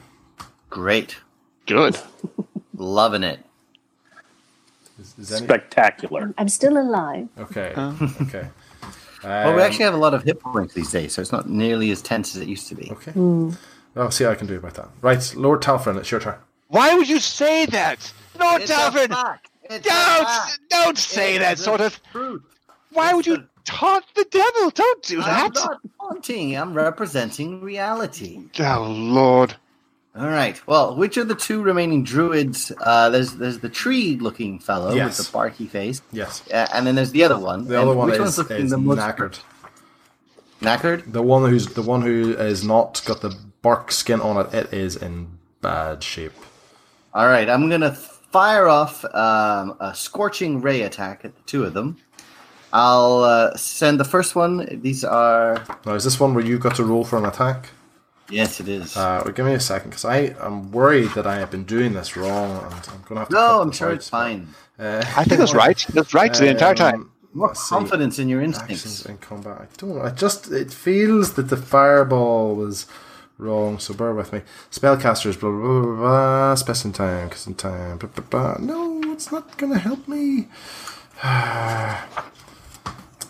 Great. 0.68 1.16
Good. 1.64 1.98
Loving 2.76 3.22
it. 3.22 3.40
Is, 4.98 5.14
is 5.18 5.32
any- 5.32 5.46
Spectacular. 5.46 6.32
I'm 6.38 6.48
still 6.48 6.78
alive. 6.78 7.28
okay. 7.38 7.72
Okay. 8.22 8.48
Well, 9.24 9.54
we 9.54 9.60
Um, 9.62 9.66
actually 9.66 9.84
have 9.86 9.94
a 9.94 9.98
lot 9.98 10.14
of 10.14 10.22
hit 10.22 10.38
points 10.40 10.74
these 10.74 10.90
days, 10.92 11.12
so 11.14 11.20
it's 11.22 11.32
not 11.32 11.48
nearly 11.48 11.90
as 11.90 12.00
tense 12.00 12.36
as 12.36 12.42
it 12.42 12.48
used 12.48 12.68
to 12.68 12.74
be. 12.74 12.90
Okay. 12.92 13.12
I'll 13.96 14.10
see 14.10 14.24
what 14.24 14.32
I 14.32 14.36
can 14.36 14.46
do 14.46 14.56
about 14.56 14.74
that. 14.74 14.88
Right, 15.00 15.34
Lord 15.36 15.62
Talfrin, 15.62 15.96
it's 15.96 16.10
your 16.10 16.20
turn. 16.20 16.36
Why 16.68 16.94
would 16.94 17.08
you 17.08 17.18
say 17.18 17.66
that? 17.66 18.12
Lord 18.38 18.62
It's 18.62 18.70
a 18.70 18.74
Talfrin, 18.74 19.08
fact. 19.08 19.48
It's 19.64 19.86
a 19.86 19.90
don't 19.90 20.28
don't 20.68 20.98
say 20.98 21.36
It 21.36 21.38
that 21.40 21.54
is 21.58 21.64
sort 21.64 21.80
of. 21.80 21.98
truth. 22.12 22.42
Why 22.92 23.14
would 23.14 23.26
you 23.26 23.42
taunt 23.64 24.04
the 24.14 24.24
devil? 24.30 24.70
Don't 24.70 25.02
do 25.02 25.16
that. 25.22 25.44
I'm 25.46 25.52
not 25.52 25.80
taunting. 26.00 26.54
I'm 26.56 26.72
representing 26.74 27.60
reality. 27.62 28.44
Oh 28.60 28.86
Lord. 28.96 29.56
All 30.18 30.28
right. 30.28 30.60
Well, 30.66 30.96
which 30.96 31.16
of 31.18 31.28
the 31.28 31.34
two 31.34 31.62
remaining 31.62 32.02
druids? 32.02 32.72
Uh, 32.80 33.10
there's 33.10 33.32
there's 33.34 33.58
the 33.58 33.68
tree-looking 33.68 34.60
fellow 34.60 34.94
Yes. 34.94 35.18
with 35.18 35.26
the 35.26 35.32
barky 35.32 35.66
face, 35.66 36.00
Yes. 36.10 36.42
uh, 36.50 36.66
and 36.72 36.86
then 36.86 36.94
there's 36.94 37.10
the 37.10 37.22
other 37.24 37.38
one. 37.38 37.66
The 37.68 37.74
And 37.78 37.88
other 37.88 37.96
one 37.96 38.06
which 38.06 38.14
is, 38.14 38.20
one's 38.20 38.38
looking 38.38 38.56
is 38.56 38.70
the 38.70 38.78
most 38.78 38.98
knackered. 38.98 39.38
knackered? 40.62 41.12
The 41.12 41.22
one 41.22 41.50
who's 41.50 41.66
the 41.66 41.82
one 41.82 42.00
who 42.02 42.32
is 42.34 42.64
not 42.64 43.02
got 43.04 43.20
the 43.20 43.36
bark 43.62 43.92
skin 43.92 44.20
on 44.20 44.38
it. 44.46 44.54
It 44.54 44.72
is 44.72 44.96
in 44.96 45.38
bad 45.60 46.02
shape. 46.02 46.32
All 47.12 47.26
right. 47.26 47.48
I'm 47.48 47.68
gonna 47.68 47.92
fire 47.92 48.68
off 48.68 49.04
um, 49.14 49.76
a 49.80 49.94
scorching 49.94 50.62
ray 50.62 50.82
attack 50.82 51.24
at 51.24 51.36
the 51.36 51.42
two 51.42 51.64
of 51.64 51.74
them. 51.74 51.98
I'll 52.72 53.22
uh, 53.22 53.56
send 53.56 54.00
the 54.00 54.04
first 54.04 54.34
one. 54.34 54.66
These 54.82 55.04
are 55.04 55.62
Now, 55.84 55.94
is 55.94 56.04
this 56.04 56.18
one 56.18 56.34
where 56.34 56.44
you 56.44 56.58
got 56.58 56.74
to 56.76 56.84
roll 56.84 57.04
for 57.04 57.16
an 57.18 57.24
attack? 57.26 57.70
Yes, 58.30 58.60
it 58.60 58.68
is. 58.68 58.96
Uh, 58.96 59.22
well, 59.24 59.34
give 59.34 59.46
me 59.46 59.54
a 59.54 59.60
second, 59.60 59.90
because 59.90 60.04
I 60.04 60.34
am 60.40 60.70
worried 60.72 61.10
that 61.14 61.26
I 61.26 61.36
have 61.36 61.50
been 61.50 61.64
doing 61.64 61.94
this 61.94 62.16
wrong, 62.16 62.50
and 62.64 62.74
I'm 62.88 63.02
going 63.02 63.14
to 63.14 63.18
have 63.20 63.28
to. 63.28 63.34
no, 63.34 63.60
I'm 63.62 63.72
sure 63.72 63.92
it's 63.92 64.08
fine. 64.08 64.48
Uh, 64.78 65.02
I 65.16 65.24
think 65.24 65.38
that's 65.38 65.54
right. 65.54 65.84
That's 65.94 66.12
right 66.14 66.32
the 66.34 66.48
entire 66.48 66.74
time. 66.74 66.94
um, 66.94 67.12
More 67.32 67.48
let's 67.48 67.62
see. 67.62 67.68
confidence 67.68 68.18
in 68.18 68.28
your 68.28 68.42
Actions 68.42 68.68
instincts. 68.70 69.06
in 69.06 69.18
combat. 69.18 69.60
I 69.62 69.66
don't. 69.78 70.00
I 70.00 70.10
just. 70.10 70.50
It 70.52 70.70
feels 70.72 71.34
that 71.34 71.48
the 71.48 71.56
fireball 71.56 72.54
was 72.54 72.86
wrong. 73.38 73.78
So 73.78 73.94
bear 73.94 74.12
with 74.12 74.32
me. 74.32 74.42
Spellcasters. 74.70 75.38
Blah 75.40 75.50
blah 75.50 75.60
blah. 75.60 75.82
blah, 75.82 75.96
blah 75.96 76.54
space 76.56 76.84
and 76.84 76.94
time. 76.94 77.30
Cause 77.30 77.46
in 77.46 77.54
time. 77.54 77.98
Blah, 77.98 78.10
blah, 78.10 78.24
blah. 78.28 78.56
No, 78.60 79.00
it's 79.12 79.32
not 79.32 79.56
going 79.56 79.72
to 79.72 79.78
help 79.78 80.06
me. 80.08 80.48
I 81.22 82.04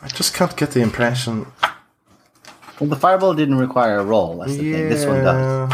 just 0.08 0.34
can't 0.34 0.56
get 0.56 0.72
the 0.72 0.80
impression. 0.82 1.46
Well, 2.80 2.90
the 2.90 2.96
fireball 2.96 3.34
didn't 3.34 3.56
require 3.56 3.98
a 3.98 4.04
roll. 4.04 4.38
That's 4.38 4.56
the 4.56 4.72
thing. 4.72 4.88
This 4.88 5.06
one 5.06 5.24
does. 5.24 5.72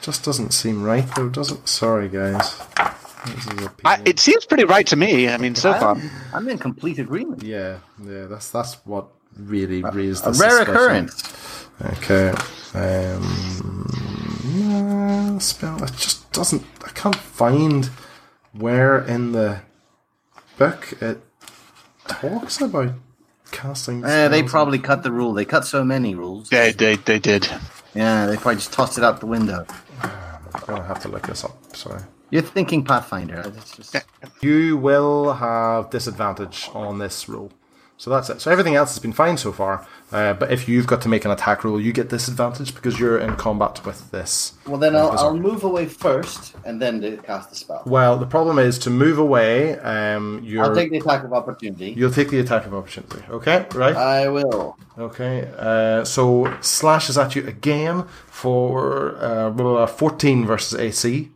Just 0.00 0.24
doesn't 0.24 0.52
seem 0.52 0.82
right 0.82 1.06
though, 1.14 1.28
does 1.28 1.50
it? 1.52 1.68
Sorry, 1.68 2.08
guys. 2.08 2.58
This 3.26 3.46
is 3.46 3.66
a 3.66 3.72
I, 3.84 4.00
it 4.04 4.18
seems 4.18 4.44
pretty 4.44 4.64
right 4.64 4.86
to 4.88 4.96
me. 4.96 5.28
I 5.28 5.36
mean, 5.36 5.54
so 5.54 5.72
far. 5.74 5.94
I'm, 5.94 6.10
I'm 6.34 6.48
in 6.48 6.58
complete 6.58 6.98
agreement. 6.98 7.42
yeah, 7.44 7.78
yeah. 8.04 8.26
That's 8.26 8.50
that's 8.50 8.74
what 8.84 9.06
really 9.38 9.82
raised 9.82 10.26
A 10.26 10.32
the 10.32 10.38
rare 10.38 10.50
suspicion. 10.64 10.74
occurrence. 10.74 11.68
Okay. 11.98 12.32
Um, 12.74 13.86
nah, 14.44 15.38
spell. 15.38 15.82
It 15.84 15.92
just 15.96 16.30
doesn't. 16.32 16.64
I 16.84 16.88
can't 16.90 17.14
find 17.16 17.90
where 18.52 18.98
in 19.04 19.32
the 19.32 19.60
book 20.58 20.94
it 21.00 21.20
talks 22.08 22.60
about 22.60 22.92
casting. 23.52 24.04
Uh, 24.04 24.28
they 24.28 24.42
probably 24.42 24.78
cut 24.78 25.02
the 25.02 25.12
rule. 25.12 25.32
They 25.32 25.44
cut 25.44 25.64
so 25.64 25.84
many 25.84 26.14
rules. 26.14 26.48
They, 26.48 26.72
they, 26.72 26.96
they 26.96 27.18
did. 27.18 27.48
Yeah, 27.94 28.26
they 28.26 28.36
probably 28.36 28.56
just 28.56 28.72
tossed 28.72 28.98
it 28.98 29.04
out 29.04 29.20
the 29.20 29.26
window. 29.26 29.66
I'm 30.02 30.60
gonna 30.66 30.82
have 30.84 31.00
to 31.02 31.08
look 31.08 31.26
this 31.26 31.44
up. 31.44 31.56
Sorry. 31.76 32.02
You're 32.30 32.42
thinking 32.42 32.82
Pathfinder. 32.84 33.52
Just, 33.76 33.94
You 34.40 34.76
will 34.78 35.34
have 35.34 35.90
disadvantage 35.90 36.70
on 36.72 36.98
this 36.98 37.28
roll. 37.28 37.52
So 38.02 38.10
that's 38.10 38.28
it. 38.30 38.40
So 38.40 38.50
everything 38.50 38.74
else 38.74 38.90
has 38.94 38.98
been 38.98 39.12
fine 39.12 39.36
so 39.36 39.52
far. 39.52 39.86
Uh, 40.10 40.32
but 40.32 40.50
if 40.50 40.68
you've 40.68 40.88
got 40.88 41.00
to 41.02 41.08
make 41.08 41.24
an 41.24 41.30
attack 41.30 41.62
roll, 41.62 41.80
you 41.80 41.92
get 41.92 42.08
disadvantage 42.08 42.74
because 42.74 42.98
you're 42.98 43.16
in 43.16 43.36
combat 43.36 43.86
with 43.86 44.10
this. 44.10 44.54
well, 44.66 44.76
then 44.76 44.96
I'll, 44.96 45.12
I'll 45.12 45.36
move 45.36 45.62
away 45.62 45.86
first 45.86 46.56
and 46.64 46.82
then 46.82 47.18
cast 47.18 47.50
the 47.50 47.54
spell. 47.54 47.84
Well, 47.86 48.18
the 48.18 48.26
problem 48.26 48.58
is 48.58 48.76
to 48.80 48.90
move 48.90 49.20
away. 49.20 49.78
Um, 49.78 50.40
you're 50.42 50.64
I'll 50.64 50.74
take 50.74 50.90
the 50.90 50.98
attack 50.98 51.22
of 51.22 51.32
opportunity. 51.32 51.92
you'll 51.92 52.10
take 52.10 52.30
the 52.30 52.40
attack 52.40 52.66
of 52.66 52.74
opportunity. 52.74 53.22
Okay, 53.30 53.66
right? 53.72 53.94
I 53.94 54.26
will. 54.26 54.76
Okay. 54.98 55.48
Uh, 55.56 56.04
so 56.04 56.52
slashes 56.60 57.16
at 57.16 57.36
you 57.36 57.46
again 57.46 58.08
for 58.26 59.14
uh, 59.18 59.50
blah, 59.50 59.62
blah, 59.62 59.72
blah, 59.74 59.86
14 59.86 60.44
versus 60.44 60.76
AC. 60.76 61.30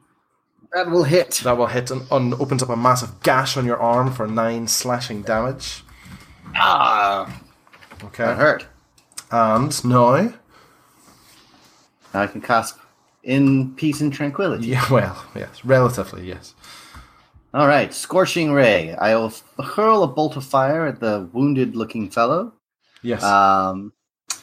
That 0.72 0.90
will 0.90 1.04
hit. 1.04 1.42
That 1.44 1.56
will 1.56 1.68
hit 1.68 1.92
and, 1.92 2.02
and 2.10 2.34
opens 2.34 2.60
up 2.60 2.70
a 2.70 2.76
massive 2.76 3.22
gash 3.22 3.56
on 3.56 3.66
your 3.66 3.78
arm 3.78 4.12
for 4.12 4.26
nine 4.26 4.66
slashing 4.66 5.22
damage. 5.22 5.84
Ah, 6.54 7.40
Okay. 8.04 8.24
that 8.24 8.36
hurt. 8.38 8.66
And 9.30 9.84
now, 9.84 10.32
Now 12.14 12.22
I 12.22 12.26
can 12.26 12.40
cast 12.40 12.76
in 13.22 13.74
peace 13.74 14.00
and 14.00 14.12
tranquility. 14.12 14.66
yeah, 14.68 14.84
well, 14.90 15.24
yes, 15.34 15.64
relatively, 15.64 16.26
yes. 16.28 16.54
All 17.54 17.66
right, 17.66 17.92
scorching 17.92 18.52
ray. 18.52 18.94
I 18.94 19.14
will 19.16 19.32
hurl 19.62 20.02
a 20.02 20.06
bolt 20.06 20.36
of 20.36 20.44
fire 20.44 20.86
at 20.86 21.00
the 21.00 21.28
wounded-looking 21.32 22.10
fellow. 22.10 22.52
Yes. 23.02 23.22
Um, 23.22 23.92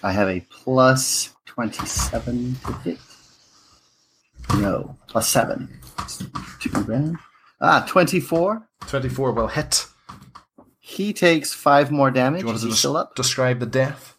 I 0.01 0.11
have 0.11 0.27
a 0.29 0.39
plus 0.49 1.29
twenty-seven 1.45 2.55
to 2.65 2.73
hit. 2.79 2.99
No, 4.57 4.97
plus 5.07 5.27
seven. 5.29 5.79
Two 6.59 6.69
grand. 6.69 7.17
Ah, 7.61 7.85
twenty-four. 7.87 8.67
24 8.87 9.31
will 9.31 9.47
hit. 9.47 9.87
He 10.85 11.13
takes 11.13 11.53
five 11.53 11.91
more 11.91 12.11
Do 12.11 12.15
damage. 12.15 12.41
you 12.41 12.47
want 12.47 12.59
to 12.59 12.71
still 12.73 12.97
up? 12.97 13.15
describe 13.15 13.61
the 13.61 13.65
death? 13.65 14.17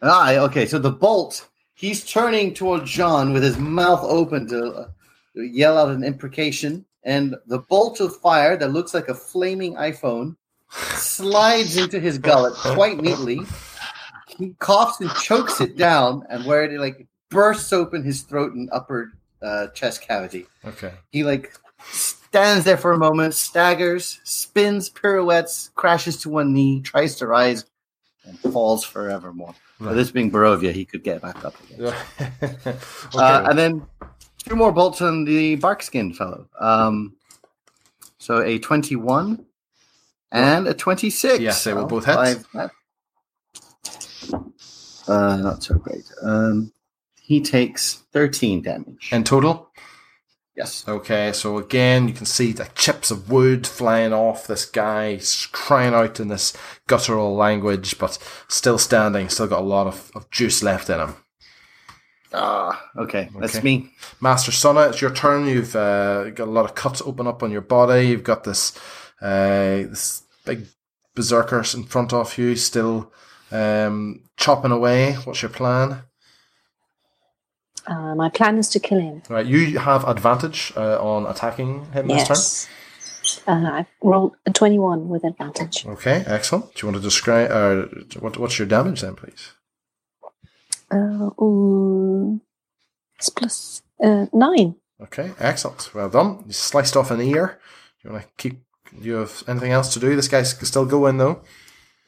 Ah, 0.00 0.32
okay. 0.46 0.64
So 0.64 0.78
the 0.78 0.90
bolt. 0.90 1.46
He's 1.74 2.02
turning 2.06 2.54
toward 2.54 2.86
John 2.86 3.34
with 3.34 3.42
his 3.42 3.58
mouth 3.58 4.00
open 4.02 4.48
to 4.48 4.64
uh, 4.72 4.88
yell 5.34 5.76
out 5.76 5.90
an 5.90 6.02
imprecation, 6.02 6.86
and 7.02 7.36
the 7.46 7.58
bolt 7.58 8.00
of 8.00 8.16
fire 8.16 8.56
that 8.56 8.72
looks 8.72 8.94
like 8.94 9.08
a 9.08 9.14
flaming 9.14 9.74
iPhone 9.74 10.36
slides 10.70 11.76
into 11.76 12.00
his 12.00 12.16
gullet 12.16 12.54
quite 12.54 12.96
neatly. 12.98 13.40
He 14.38 14.54
coughs 14.60 15.00
and 15.02 15.10
chokes 15.16 15.60
it 15.60 15.76
down, 15.76 16.24
and 16.30 16.46
where 16.46 16.64
it 16.64 16.80
like 16.80 17.06
bursts 17.28 17.74
open 17.74 18.02
his 18.02 18.22
throat 18.22 18.54
and 18.54 18.70
upper 18.72 19.12
uh, 19.42 19.66
chest 19.68 20.00
cavity. 20.00 20.46
Okay. 20.64 20.94
He 21.12 21.24
like 21.24 21.52
stands 22.34 22.64
there 22.64 22.76
for 22.76 22.90
a 22.92 22.98
moment, 22.98 23.32
staggers, 23.32 24.18
spins, 24.24 24.88
pirouettes, 24.88 25.70
crashes 25.76 26.16
to 26.16 26.28
one 26.28 26.52
knee, 26.52 26.80
tries 26.80 27.14
to 27.14 27.28
rise, 27.28 27.64
and 28.24 28.36
falls 28.52 28.82
forevermore. 28.82 29.54
For 29.78 29.84
Right. 29.84 29.94
this 29.94 30.10
being 30.10 30.32
Barovia, 30.32 30.72
he 30.72 30.84
could 30.84 31.04
get 31.04 31.22
back 31.22 31.44
up 31.44 31.54
again. 31.70 31.94
okay. 32.20 32.76
Uh, 33.14 33.46
and 33.48 33.56
then 33.56 33.86
two 34.38 34.56
more 34.56 34.72
bolts 34.72 35.00
on 35.00 35.24
the 35.24 35.54
barkskin 35.54 36.12
fellow. 36.12 36.48
Um, 36.58 37.14
so 38.18 38.40
a 38.42 38.58
21 38.58 39.46
and 40.32 40.66
a 40.66 40.74
26. 40.74 41.38
Yes, 41.38 41.62
they 41.62 41.70
So 41.70 41.86
both 41.86 42.04
hit. 42.06 42.14
five- 42.16 42.46
Uh, 45.06 45.36
not 45.36 45.62
so 45.62 45.74
great. 45.76 46.10
Um, 46.20 46.72
he 47.20 47.40
takes 47.40 48.02
13 48.12 48.60
damage. 48.62 49.10
In 49.12 49.22
total? 49.22 49.70
Yes. 50.56 50.84
Okay, 50.86 51.32
so 51.32 51.58
again, 51.58 52.08
you 52.08 52.14
can 52.14 52.26
see 52.26 52.52
the 52.52 52.68
chips 52.74 53.10
of 53.10 53.30
wood 53.30 53.66
flying 53.66 54.12
off 54.12 54.46
this 54.46 54.66
guy, 54.66 55.20
crying 55.52 55.94
out 55.94 56.20
in 56.20 56.28
this 56.28 56.56
guttural 56.86 57.34
language, 57.34 57.98
but 57.98 58.18
still 58.48 58.78
standing, 58.78 59.28
still 59.28 59.46
got 59.46 59.60
a 59.60 59.64
lot 59.64 59.86
of, 59.86 60.10
of 60.14 60.30
juice 60.30 60.62
left 60.62 60.90
in 60.90 61.00
him. 61.00 61.16
Ah, 62.32 62.90
okay. 62.98 63.30
That's 63.38 63.62
me. 63.62 63.90
Master 64.20 64.50
Sonna, 64.50 64.90
it's 64.90 65.00
your 65.00 65.14
turn. 65.14 65.46
You've 65.46 65.76
uh, 65.76 66.30
got 66.30 66.48
a 66.48 66.50
lot 66.50 66.64
of 66.64 66.74
cuts 66.74 67.00
open 67.02 67.28
up 67.28 67.44
on 67.44 67.52
your 67.52 67.60
body. 67.60 68.08
You've 68.08 68.24
got 68.24 68.42
this 68.42 68.76
uh, 69.22 69.86
this 69.86 70.24
big 70.44 70.66
berserker 71.14 71.64
in 71.74 71.84
front 71.84 72.12
of 72.12 72.36
you, 72.36 72.56
still 72.56 73.12
um, 73.52 74.22
chopping 74.36 74.72
away. 74.72 75.12
What's 75.12 75.42
your 75.42 75.50
plan? 75.50 76.02
Uh, 77.86 78.14
my 78.14 78.28
plan 78.30 78.58
is 78.58 78.68
to 78.70 78.80
kill 78.80 79.00
him. 79.00 79.22
Right, 79.28 79.46
you 79.46 79.78
have 79.78 80.04
advantage 80.08 80.72
uh, 80.76 80.98
on 81.02 81.26
attacking 81.26 81.84
him 81.92 82.08
this 82.08 82.28
Yes. 82.28 82.68
Uh, 83.46 83.52
I 83.52 83.86
rolled 84.02 84.36
a 84.46 84.50
21 84.50 85.08
with 85.08 85.24
advantage. 85.24 85.86
Okay, 85.86 86.24
excellent. 86.26 86.74
Do 86.74 86.86
you 86.86 86.92
want 86.92 87.02
to 87.02 87.02
describe? 87.02 87.50
Uh, 87.50 87.86
what, 88.20 88.36
what's 88.36 88.58
your 88.58 88.68
damage 88.68 89.00
then, 89.00 89.14
please? 89.14 89.52
Uh, 90.90 91.30
ooh, 91.42 92.40
it's 93.18 93.30
plus 93.30 93.82
uh, 94.02 94.26
nine. 94.32 94.76
Okay, 95.00 95.32
excellent. 95.38 95.94
Well 95.94 96.08
done. 96.08 96.44
You 96.46 96.52
sliced 96.52 96.96
off 96.96 97.10
an 97.10 97.20
ear. 97.20 97.58
Do 98.02 98.08
you 98.08 98.14
want 98.14 98.24
to 98.24 98.30
keep? 98.36 98.60
Do 99.00 99.08
you 99.08 99.14
have 99.14 99.42
anything 99.48 99.72
else 99.72 99.92
to 99.94 100.00
do? 100.00 100.14
This 100.14 100.28
guy's 100.28 100.50
still 100.66 100.86
going 100.86 101.16
though. 101.16 101.42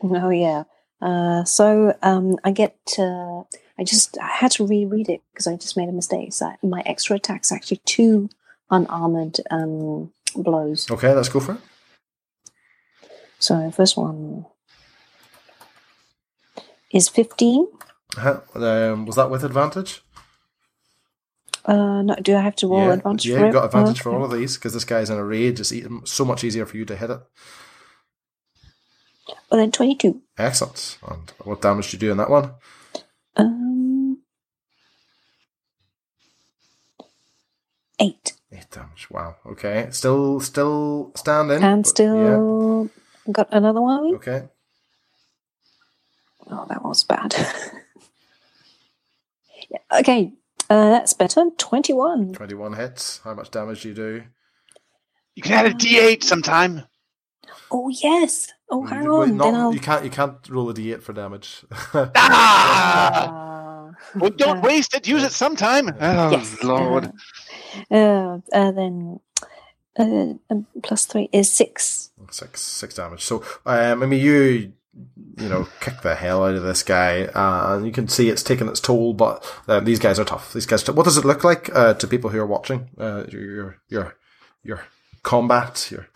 Oh 0.03 0.31
yeah. 0.31 0.65
Uh, 1.01 1.45
so 1.45 1.97
um, 2.03 2.37
I 2.45 2.51
get. 2.51 2.77
I 3.79 3.85
just 3.85 4.19
I 4.19 4.27
had 4.29 4.53
to 4.53 4.67
reread 4.67 5.09
it 5.09 5.23
because 5.33 5.47
I 5.47 5.57
just 5.57 5.77
made 5.77 5.89
a 5.89 5.93
mistake. 5.93 6.33
So 6.33 6.53
my 6.63 6.83
extra 6.87 7.17
attack's 7.17 7.53
actually 7.53 7.81
two 7.85 8.31
unarmored 8.71 9.39
um, 9.51 10.13
blows. 10.35 10.91
Okay, 10.91 11.13
let's 11.13 11.29
go 11.29 11.41
for 11.41 11.53
it. 11.53 11.61
So 13.39 13.71
first 13.71 13.97
one 13.97 14.47
is 16.91 17.09
fifteen. 17.09 17.67
Uh, 18.17 18.41
um, 18.55 19.05
was 19.05 19.17
that 19.17 19.31
with 19.31 19.45
advantage? 19.45 20.03
Uh, 21.67 22.01
no, 22.03 22.15
do 22.23 22.35
I 22.37 22.41
have 22.41 22.57
to 22.57 22.69
roll 22.69 22.79
yeah, 22.87 22.93
advantage 22.93 23.27
yeah, 23.27 23.35
for 23.35 23.41
you've 23.41 23.49
it? 23.51 23.53
got 23.53 23.65
advantage 23.67 24.01
for 24.01 24.11
Okay. 24.11 24.19
all 24.19 24.25
of 24.25 24.31
these 24.31 24.57
because 24.57 24.73
this 24.73 24.85
guy's 24.85 25.11
in 25.11 25.19
a 25.19 25.25
rage. 25.25 25.61
It's 25.61 25.73
so 26.11 26.25
much 26.25 26.45
easier 26.45 26.65
for 26.65 26.77
you 26.77 26.85
to 26.85 26.97
hit 26.97 27.11
it. 27.11 27.21
Well, 29.51 29.61
then 29.61 29.73
twenty-two. 29.73 30.23
Excellent. 30.39 30.99
And 31.07 31.33
what 31.45 31.61
damage 31.61 31.91
do 31.91 31.97
you 31.97 32.01
do 32.01 32.11
in 32.13 32.17
that 32.19 32.31
one? 32.31 32.53
Um, 33.37 34.23
eight. 38.01 38.33
Eight 38.53 38.66
damage. 38.77 39.09
Wow. 39.11 39.37
Okay. 39.47 39.89
Still, 39.91 40.41
still 40.41 41.11
standing. 41.17 41.63
and 41.63 41.83
but- 41.83 41.89
still 41.89 42.91
got 43.33 43.49
another 43.53 43.81
one. 43.81 44.15
Okay. 44.17 44.45
Oh, 46.51 46.65
that 46.69 46.83
was 46.85 47.03
bad. 47.03 47.35
yeah, 49.71 49.79
okay, 50.01 50.33
uh, 50.71 50.91
that's 50.91 51.13
better. 51.13 51.45
21. 51.59 52.35
Twenty-one 52.35 52.75
hits. 52.75 53.21
How 53.25 53.35
much 53.35 53.51
damage 53.51 53.83
do 53.83 53.89
you 53.89 53.95
do? 53.95 54.23
You 55.35 55.43
can 55.43 55.53
add 55.53 55.67
a 55.67 55.75
D8 55.75 56.23
sometime. 56.23 56.85
Oh, 57.71 57.89
yes. 57.89 58.49
Oh, 58.71 58.85
hang 58.87 59.03
You- 59.05 59.15
wait, 59.17 59.31
on. 59.31 59.37
not- 59.37 59.45
then 59.45 59.55
I'll. 59.57 59.75
You 59.75 59.81
can't. 59.81 60.05
You 60.05 60.11
can't 60.11 60.37
roll 60.49 60.71
a 60.71 60.75
d8 60.75 61.03
for 61.03 61.13
damage. 61.13 61.65
Ah! 61.95 63.56
Well, 64.19 64.31
don't 64.31 64.61
uh, 64.61 64.63
waste 64.63 64.95
it. 64.95 65.09
Use 65.09 65.25
it 65.25 65.33
sometime. 65.33 65.91
Oh, 66.01 66.31
Yes. 66.31 66.63
Lord. 66.63 67.11
Uh, 67.91 67.95
uh, 67.95 68.39
uh, 68.53 68.73
then 68.73 69.21
uh, 69.99 70.35
um, 70.51 70.67
plus 70.83 71.07
three 71.07 71.29
is 71.33 71.53
six. 71.53 72.11
six 72.31 72.63
six 72.63 72.95
damage. 72.95 73.25
So 73.25 73.45
um, 73.67 74.03
I 74.03 74.07
mean, 74.07 74.21
you 74.21 74.73
you 75.39 75.49
know 75.49 75.69
kick 75.81 76.03
the 76.03 76.15
hell 76.17 76.45
out 76.45 76.55
of 76.57 76.63
this 76.65 76.83
guy, 76.83 77.25
uh, 77.25 77.77
and 77.77 77.87
you 77.87 77.93
can 77.93 78.09
see 78.09 78.31
it's 78.31 78.43
taking 78.43 78.69
its 78.69 78.81
toll. 78.81 79.15
But 79.15 79.45
uh, 79.69 79.81
these 79.81 79.99
guys 80.01 80.19
are 80.19 80.25
tough. 80.25 80.53
These 80.53 80.67
guys. 80.67 80.83
Are 80.83 80.87
tough. 80.87 80.97
What 80.97 81.05
does 81.05 81.19
it 81.19 81.25
look 81.27 81.45
like 81.45 81.71
uh, 81.75 81.95
to 81.95 82.09
people 82.09 82.31
who 82.31 82.41
are 82.41 82.47
watching 82.47 82.91
uh, 82.99 83.25
your 83.29 83.43
your 83.45 83.79
your 83.89 84.17
your 84.65 84.85
combat? 85.23 85.89
Your 85.91 86.09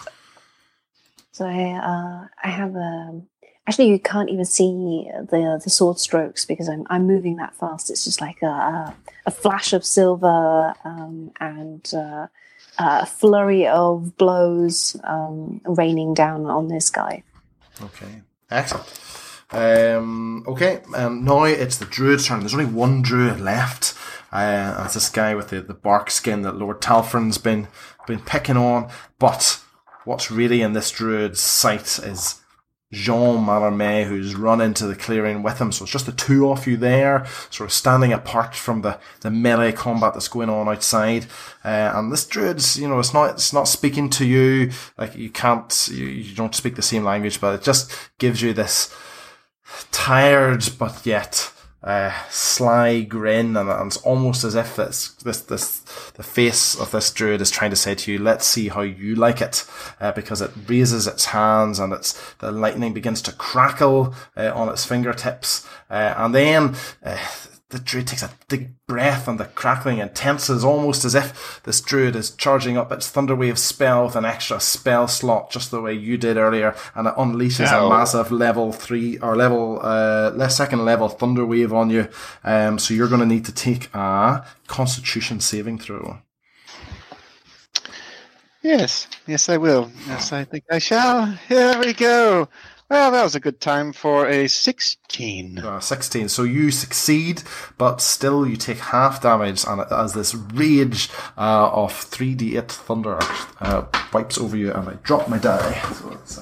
So 1.32 1.46
I, 1.46 1.72
uh, 1.72 2.28
I 2.44 2.50
have 2.50 2.76
um 2.76 3.28
Actually, 3.70 3.90
you 3.90 4.00
can't 4.00 4.28
even 4.30 4.44
see 4.44 5.09
the 5.30 5.61
the 5.62 5.70
sword 5.70 6.00
strokes 6.00 6.44
because 6.44 6.68
I'm 6.68 6.85
I'm 6.90 7.06
moving 7.06 7.37
that 7.37 7.54
fast. 7.54 7.88
It's 7.88 8.02
just 8.02 8.20
like 8.20 8.42
a 8.42 8.96
a, 9.26 9.30
flash 9.30 9.72
of 9.72 9.85
silver 9.85 10.74
um, 10.83 11.30
and 11.38 11.88
uh, 11.94 12.26
a 12.80 13.06
flurry 13.06 13.68
of 13.68 14.16
blows 14.16 14.96
um, 15.04 15.61
raining 15.64 16.14
down 16.14 16.46
on 16.46 16.66
this 16.66 16.90
guy. 16.90 17.22
Okay, 17.80 18.22
excellent. 18.50 18.88
Um, 19.52 20.42
okay, 20.48 20.80
um, 20.96 21.24
now 21.24 21.44
it's 21.44 21.76
the 21.76 21.85
druid's 21.85 22.26
turn. 22.26 22.40
There's 22.40 22.54
only 22.54 22.66
one 22.66 23.02
druid 23.02 23.38
left. 23.38 23.94
Uh, 24.33 24.83
this 24.88 25.09
guy 25.11 25.37
with 25.37 25.50
the, 25.50 25.61
the 25.61 25.74
bark 25.74 26.11
skin 26.11 26.42
that 26.42 26.56
Lord 26.56 26.80
Talfrin's 26.80 27.38
been 27.38 27.68
been 28.09 28.18
picking 28.18 28.56
on. 28.56 28.90
But 29.20 29.61
what's 30.04 30.28
really 30.28 30.61
in 30.61 30.72
this 30.72 30.90
druid's 30.90 31.38
sight 31.38 32.00
is 32.00 32.40
Jean 32.92 33.44
Mallarmé, 33.44 34.05
who's 34.05 34.35
run 34.35 34.61
into 34.61 34.87
the 34.87 34.96
clearing 34.96 35.42
with 35.42 35.61
him. 35.61 35.70
So 35.70 35.85
it's 35.85 35.92
just 35.92 36.07
the 36.07 36.12
two 36.12 36.50
of 36.50 36.66
you 36.66 36.76
there, 36.76 37.24
sort 37.48 37.68
of 37.68 37.72
standing 37.72 38.12
apart 38.12 38.55
from 38.57 38.83
the, 38.83 38.98
the 39.20 39.31
melee 39.31 39.72
combat 39.72 40.14
that's 40.14 40.26
going 40.29 40.50
on 40.50 40.68
outside. 40.68 41.26
Uh, 41.64 41.92
and 41.94 42.11
this 42.11 42.26
druid's, 42.26 42.79
you 42.79 42.88
know, 42.88 42.98
it's 42.98 43.14
not, 43.14 43.31
it's 43.31 43.53
not 43.53 43.68
speaking 43.68 44.11
to 44.11 44.26
you. 44.26 44.72
Like 44.98 45.14
you 45.14 45.31
can't, 45.31 45.88
you, 45.92 46.07
you 46.07 46.35
don't 46.35 46.55
speak 46.55 46.74
the 46.74 46.83
same 46.83 47.05
language, 47.05 47.40
but 47.40 47.55
it 47.55 47.62
just 47.62 47.92
gives 48.18 48.42
you 48.42 48.53
this 48.53 48.92
tired, 49.92 50.68
but 50.79 51.07
yet, 51.07 51.53
uh, 51.82 52.12
sly 52.28 53.00
grin, 53.00 53.56
and, 53.56 53.70
it's 53.86 53.96
almost 53.98 54.44
as 54.44 54.54
if 54.54 54.76
this, 54.76 55.14
this, 55.14 55.40
this, 55.40 55.78
the 56.14 56.22
face 56.22 56.78
of 56.78 56.90
this 56.90 57.10
druid 57.10 57.40
is 57.40 57.50
trying 57.50 57.70
to 57.70 57.76
say 57.76 57.94
to 57.94 58.12
you, 58.12 58.18
"Let's 58.18 58.46
see 58.46 58.68
how 58.68 58.82
you 58.82 59.14
like 59.14 59.40
it," 59.40 59.64
uh, 60.00 60.12
because 60.12 60.42
it 60.42 60.50
raises 60.66 61.06
its 61.06 61.26
hands 61.26 61.78
and 61.78 61.92
it's 61.92 62.34
the 62.34 62.52
lightning 62.52 62.92
begins 62.92 63.22
to 63.22 63.32
crackle 63.32 64.14
uh, 64.36 64.52
on 64.54 64.68
its 64.68 64.84
fingertips, 64.84 65.66
uh, 65.90 66.14
and 66.16 66.34
then. 66.34 66.76
The 67.70 67.78
druid 67.78 68.09
takes 68.09 68.22
a 68.24 68.30
big 68.48 68.74
breath 68.88 69.28
and 69.28 69.38
the 69.38 69.44
crackling 69.44 69.98
intenses 69.98 70.64
almost 70.64 71.04
as 71.04 71.14
if 71.14 71.62
this 71.62 71.80
druid 71.80 72.16
is 72.16 72.30
charging 72.33 72.76
up 72.76 72.90
its 72.90 73.11
thunderwave 73.11 73.59
spell 73.59 74.06
with 74.06 74.16
an 74.16 74.24
extra 74.24 74.59
spell 74.59 75.06
slot 75.06 75.50
just 75.52 75.70
the 75.70 75.80
way 75.80 75.94
you 75.94 76.16
did 76.16 76.37
earlier 76.37 76.74
and 76.96 77.06
it 77.06 77.14
unleashes 77.14 77.70
Ow. 77.70 77.87
a 77.87 77.88
massive 77.88 78.33
level 78.33 78.72
three 78.72 79.18
or 79.18 79.37
level 79.37 79.78
uh 79.83 80.33
less 80.35 80.56
second 80.56 80.85
level 80.85 81.09
thunderwave 81.09 81.72
on 81.72 81.90
you 81.90 82.09
um 82.42 82.78
so 82.78 82.92
you're 82.92 83.09
going 83.09 83.20
to 83.20 83.26
need 83.26 83.44
to 83.44 83.52
take 83.52 83.88
a 83.94 84.44
constitution 84.66 85.38
saving 85.38 85.78
throw 85.78 86.18
Yes, 88.62 89.09
yes, 89.26 89.48
I 89.48 89.56
will. 89.56 89.90
Yes, 90.06 90.35
I 90.35 90.44
think 90.44 90.64
I 90.70 90.78
shall. 90.78 91.24
Here 91.48 91.78
we 91.78 91.94
go. 91.94 92.46
Well, 92.90 93.12
that 93.12 93.22
was 93.22 93.37
a 93.37 93.40
good 93.40 93.61
time 93.61 93.92
for 93.92 94.26
a 94.26 94.48
16. 94.48 95.61
Uh, 95.61 95.79
16. 95.79 96.29
So 96.29 96.42
you 96.42 96.72
succeed, 96.72 97.44
but 97.79 98.00
still 98.00 98.44
you 98.44 98.57
take 98.57 98.79
half 98.79 99.22
damage, 99.22 99.64
and 99.64 99.83
as 99.92 100.14
this 100.14 100.35
rage 100.35 101.09
uh, 101.38 101.70
of 101.70 101.92
3d8 101.92 102.68
thunder 102.68 103.18
uh, 103.61 103.85
wipes 104.12 104.38
over 104.38 104.57
you, 104.57 104.72
and 104.72 104.88
I 104.88 104.94
drop 105.05 105.29
my 105.29 105.38
die. 105.38 105.81
So 105.92 106.11
it's 106.11 106.37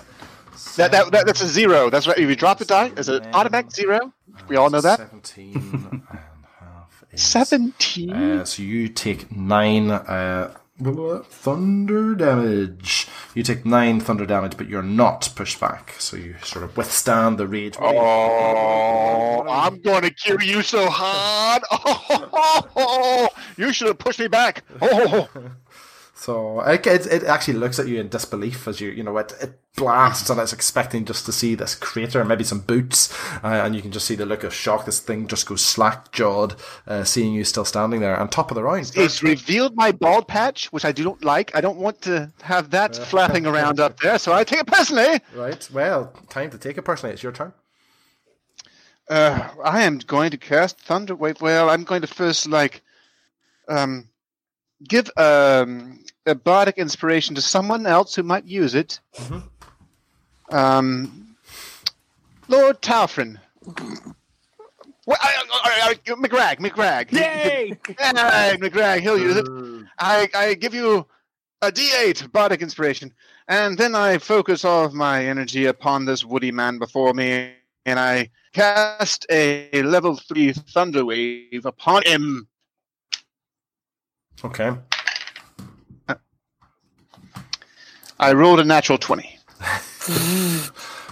That, 0.76 0.90
that, 0.92 1.12
that 1.12 1.26
That's 1.26 1.42
a 1.42 1.48
zero. 1.48 1.90
That's 1.90 2.06
right. 2.06 2.16
If 2.16 2.26
you 2.30 2.36
drop 2.36 2.58
the 2.58 2.64
die, 2.64 2.92
is 2.96 3.10
it 3.10 3.26
automatic 3.34 3.70
zero? 3.70 4.14
We 4.48 4.56
all 4.56 4.70
know 4.70 4.80
that. 4.80 5.00
17 5.00 5.52
and 5.90 6.02
half 6.60 7.04
is, 7.12 7.22
17? 7.22 8.10
Uh, 8.10 8.44
so 8.46 8.62
you 8.62 8.88
take 8.88 9.30
nine 9.30 9.90
uh, 9.90 10.54
thunder 10.80 12.14
damage. 12.14 13.08
You 13.34 13.42
take 13.42 13.66
nine 13.66 14.00
thunder 14.00 14.26
damage, 14.26 14.56
but 14.56 14.68
you're 14.68 14.82
not 14.82 15.30
pushed 15.34 15.60
back. 15.60 15.94
So 15.98 16.16
you 16.16 16.36
sort 16.42 16.64
of 16.64 16.76
withstand 16.76 17.38
the 17.38 17.46
rage. 17.46 17.76
Oh, 17.80 19.44
I'm 19.48 19.80
going 19.80 20.02
to 20.02 20.10
kill 20.10 20.42
you 20.42 20.62
so 20.62 20.88
hard. 20.88 21.62
Oh, 22.80 23.28
you 23.56 23.72
should 23.72 23.88
have 23.88 23.98
pushed 23.98 24.20
me 24.20 24.28
back. 24.28 24.64
Oh, 24.80 24.88
oh, 24.92 25.28
oh. 25.34 25.50
So 26.18 26.60
it, 26.62 26.84
it, 26.84 27.06
it 27.06 27.22
actually 27.24 27.54
looks 27.54 27.78
at 27.78 27.86
you 27.86 28.00
in 28.00 28.08
disbelief 28.08 28.66
as 28.66 28.80
you 28.80 28.90
you 28.90 29.04
know 29.04 29.16
it, 29.18 29.32
it 29.40 29.60
blasts 29.76 30.28
and 30.28 30.40
it's 30.40 30.52
expecting 30.52 31.04
just 31.04 31.24
to 31.26 31.32
see 31.32 31.54
this 31.54 31.76
crater 31.76 32.18
and 32.18 32.28
maybe 32.28 32.42
some 32.42 32.58
boots 32.58 33.16
uh, 33.44 33.62
and 33.64 33.76
you 33.76 33.80
can 33.80 33.92
just 33.92 34.04
see 34.04 34.16
the 34.16 34.26
look 34.26 34.42
of 34.42 34.52
shock. 34.52 34.84
This 34.84 34.98
thing 34.98 35.28
just 35.28 35.46
goes 35.46 35.64
slack 35.64 36.10
jawed, 36.10 36.56
uh, 36.88 37.04
seeing 37.04 37.34
you 37.34 37.44
still 37.44 37.64
standing 37.64 38.00
there 38.00 38.18
on 38.18 38.28
top 38.28 38.50
of 38.50 38.56
the 38.56 38.64
round. 38.64 38.90
It's 38.96 39.22
revealed 39.22 39.76
my 39.76 39.92
bald 39.92 40.26
patch, 40.26 40.72
which 40.72 40.84
I 40.84 40.90
do 40.90 41.04
not 41.04 41.22
like. 41.22 41.54
I 41.54 41.60
don't 41.60 41.78
want 41.78 42.02
to 42.02 42.32
have 42.42 42.70
that 42.70 42.96
flapping 42.96 43.46
around 43.46 43.78
up 43.78 44.00
there, 44.00 44.18
so 44.18 44.32
I 44.32 44.42
take 44.42 44.62
it 44.62 44.66
personally. 44.66 45.20
Right. 45.36 45.70
Well, 45.72 46.12
time 46.30 46.50
to 46.50 46.58
take 46.58 46.78
it 46.78 46.82
personally. 46.82 47.12
It's 47.12 47.22
your 47.22 47.30
turn. 47.30 47.52
Uh, 49.08 49.48
I 49.62 49.84
am 49.84 49.98
going 49.98 50.32
to 50.32 50.36
cast 50.36 50.80
Thunder 50.80 51.14
Wave. 51.14 51.40
Well, 51.40 51.70
I'm 51.70 51.84
going 51.84 52.00
to 52.00 52.08
first 52.08 52.48
like 52.48 52.82
um, 53.68 54.08
give 54.86 55.10
um, 55.16 56.04
a 56.26 56.34
bardic 56.34 56.78
inspiration 56.78 57.34
to 57.34 57.42
someone 57.42 57.86
else 57.86 58.14
who 58.14 58.22
might 58.22 58.44
use 58.44 58.74
it. 58.74 59.00
Um, 60.50 61.36
Lord 62.48 62.80
Talfrin. 62.80 63.38
Well, 65.06 65.16
I, 65.20 65.42
I, 65.64 65.90
I, 65.90 65.94
McGrag, 66.14 66.58
McGrag. 66.58 67.12
Yay! 67.12 67.78
Hey, 67.98 68.56
McGrag, 68.58 69.00
he'll 69.00 69.18
use 69.18 69.36
it. 69.36 69.46
I, 69.98 70.28
I 70.34 70.54
give 70.54 70.74
you 70.74 71.06
a 71.62 71.72
D8 71.72 72.30
bardic 72.30 72.62
inspiration, 72.62 73.12
and 73.48 73.76
then 73.76 73.94
I 73.94 74.18
focus 74.18 74.64
all 74.64 74.84
of 74.84 74.94
my 74.94 75.24
energy 75.24 75.64
upon 75.64 76.04
this 76.04 76.24
woody 76.24 76.52
man 76.52 76.78
before 76.78 77.14
me, 77.14 77.52
and 77.86 77.98
I 77.98 78.30
cast 78.52 79.26
a 79.30 79.82
level 79.82 80.16
three 80.16 80.52
thunder 80.52 81.04
wave 81.04 81.64
upon 81.64 82.02
him. 82.04 82.46
Okay. 84.44 84.72
I 88.20 88.32
rolled 88.32 88.60
a 88.60 88.64
natural 88.64 88.98
twenty. 88.98 89.38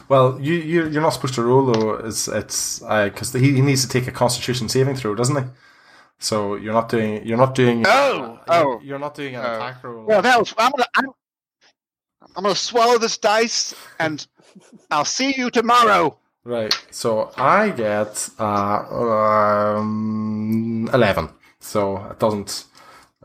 Well, 0.08 0.38
you, 0.40 0.54
you 0.54 0.88
you're 0.88 1.02
not 1.02 1.14
supposed 1.14 1.34
to 1.34 1.42
roll 1.42 1.66
though. 1.66 1.94
It's 1.94 2.28
it's 2.28 2.78
because 2.78 3.32
he, 3.32 3.54
he 3.54 3.60
needs 3.60 3.82
to 3.82 3.88
take 3.88 4.06
a 4.06 4.12
Constitution 4.12 4.68
saving 4.68 4.94
throw, 4.94 5.16
doesn't 5.16 5.34
he? 5.36 5.50
So 6.20 6.54
you're 6.54 6.72
not 6.72 6.88
doing 6.88 7.26
you're 7.26 7.36
not 7.36 7.56
doing 7.56 7.82
Oh, 7.88 8.38
you're, 8.46 8.54
oh. 8.56 8.80
you're 8.84 8.98
not 9.00 9.16
doing 9.16 9.34
an 9.34 9.42
Oh. 9.44 9.56
attack 9.56 9.82
roll. 9.82 10.04
Well, 10.06 10.22
that 10.22 10.38
was. 10.38 10.54
I'm 10.56 10.70
gonna. 10.70 10.86
I'm, 10.94 11.06
I'm 12.36 12.42
gonna 12.44 12.54
swallow 12.54 12.98
this 12.98 13.18
dice, 13.18 13.74
and 13.98 14.24
I'll 14.92 15.04
see 15.04 15.34
you 15.36 15.50
tomorrow. 15.50 16.16
Right. 16.44 16.72
So 16.92 17.32
I 17.36 17.70
get 17.70 18.28
uh, 18.38 19.74
um, 19.76 20.88
eleven. 20.94 21.30
So 21.58 21.96
it 22.12 22.20
doesn't. 22.20 22.66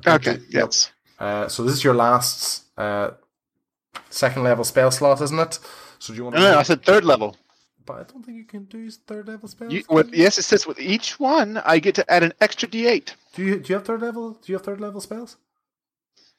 Okay. 0.07 0.39
Yes. 0.49 0.91
Uh, 1.19 1.47
so 1.47 1.63
this 1.63 1.73
is 1.73 1.83
your 1.83 1.93
last 1.93 2.63
uh, 2.77 3.11
second 4.09 4.43
level 4.43 4.63
spell 4.63 4.91
slot, 4.91 5.21
isn't 5.21 5.39
it? 5.39 5.59
So 5.99 6.13
do 6.13 6.17
you 6.17 6.23
want 6.25 6.35
No, 6.35 6.41
to? 6.41 6.51
no, 6.53 6.59
I 6.59 6.63
said 6.63 6.83
third 6.83 7.05
level. 7.05 7.37
But 7.85 7.93
I 7.93 8.03
don't 8.11 8.23
think 8.25 8.37
you 8.37 8.45
can 8.45 8.65
do 8.65 8.89
third 8.91 9.27
level 9.27 9.47
spells. 9.49 9.73
You, 9.73 9.83
with, 9.89 10.13
yes, 10.13 10.37
it 10.37 10.43
says 10.43 10.67
with 10.67 10.79
each 10.79 11.19
one, 11.19 11.57
I 11.65 11.79
get 11.79 11.95
to 11.95 12.11
add 12.11 12.23
an 12.23 12.33
extra 12.41 12.67
D8. 12.67 13.13
Do 13.35 13.43
you 13.43 13.59
do 13.59 13.69
you 13.69 13.75
have 13.75 13.85
third 13.85 14.01
level? 14.01 14.31
Do 14.33 14.51
you 14.51 14.55
have 14.55 14.65
third 14.65 14.81
level 14.81 15.01
spells? 15.01 15.37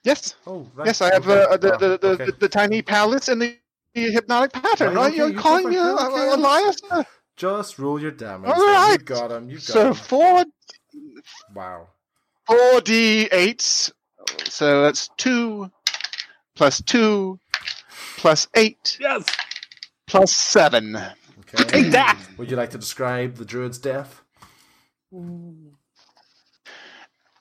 Yes. 0.04 0.34
Oh, 0.46 0.66
right. 0.74 0.86
Yes, 0.86 1.00
I 1.00 1.12
have 1.12 1.28
okay. 1.28 1.42
uh, 1.52 1.56
the, 1.56 1.70
the, 1.78 1.98
the, 1.98 2.08
okay. 2.08 2.24
the, 2.26 2.32
the 2.32 2.48
tiny 2.48 2.82
palace 2.82 3.28
and 3.28 3.40
the, 3.40 3.56
the 3.94 4.10
hypnotic 4.10 4.52
pattern. 4.52 4.94
Right, 4.94 4.96
Right? 4.96 5.06
okay, 5.08 5.16
You're 5.16 5.28
you 5.30 5.38
calling 5.38 5.68
me 5.68 5.74
go 5.76 5.96
uh, 5.96 6.10
for. 6.10 6.18
Okay, 6.18 6.32
Elias? 6.32 6.76
Uh, 6.90 7.04
Just 7.36 7.78
roll 7.78 8.00
your 8.00 8.10
damage. 8.10 8.50
All 8.50 8.56
then. 8.56 8.90
You 8.90 8.98
got 8.98 9.30
him. 9.30 9.48
You 9.50 9.56
got 9.56 9.62
So 9.62 9.88
him. 9.88 9.94
four 9.94 10.44
Wow. 11.54 11.88
Four 12.52 12.80
D8s. 12.80 13.92
So 14.44 14.82
that's 14.82 15.08
two 15.16 15.70
plus 16.54 16.82
two 16.82 17.38
plus 18.16 18.46
eight 18.54 18.98
Yes. 19.00 19.24
plus 20.06 20.34
seven. 20.36 20.96
Okay. 20.96 21.64
Take 21.64 21.92
that. 21.92 22.18
Would 22.36 22.50
you 22.50 22.56
like 22.56 22.70
to 22.70 22.78
describe 22.78 23.36
the 23.36 23.44
druid's 23.44 23.78
death? 23.78 24.22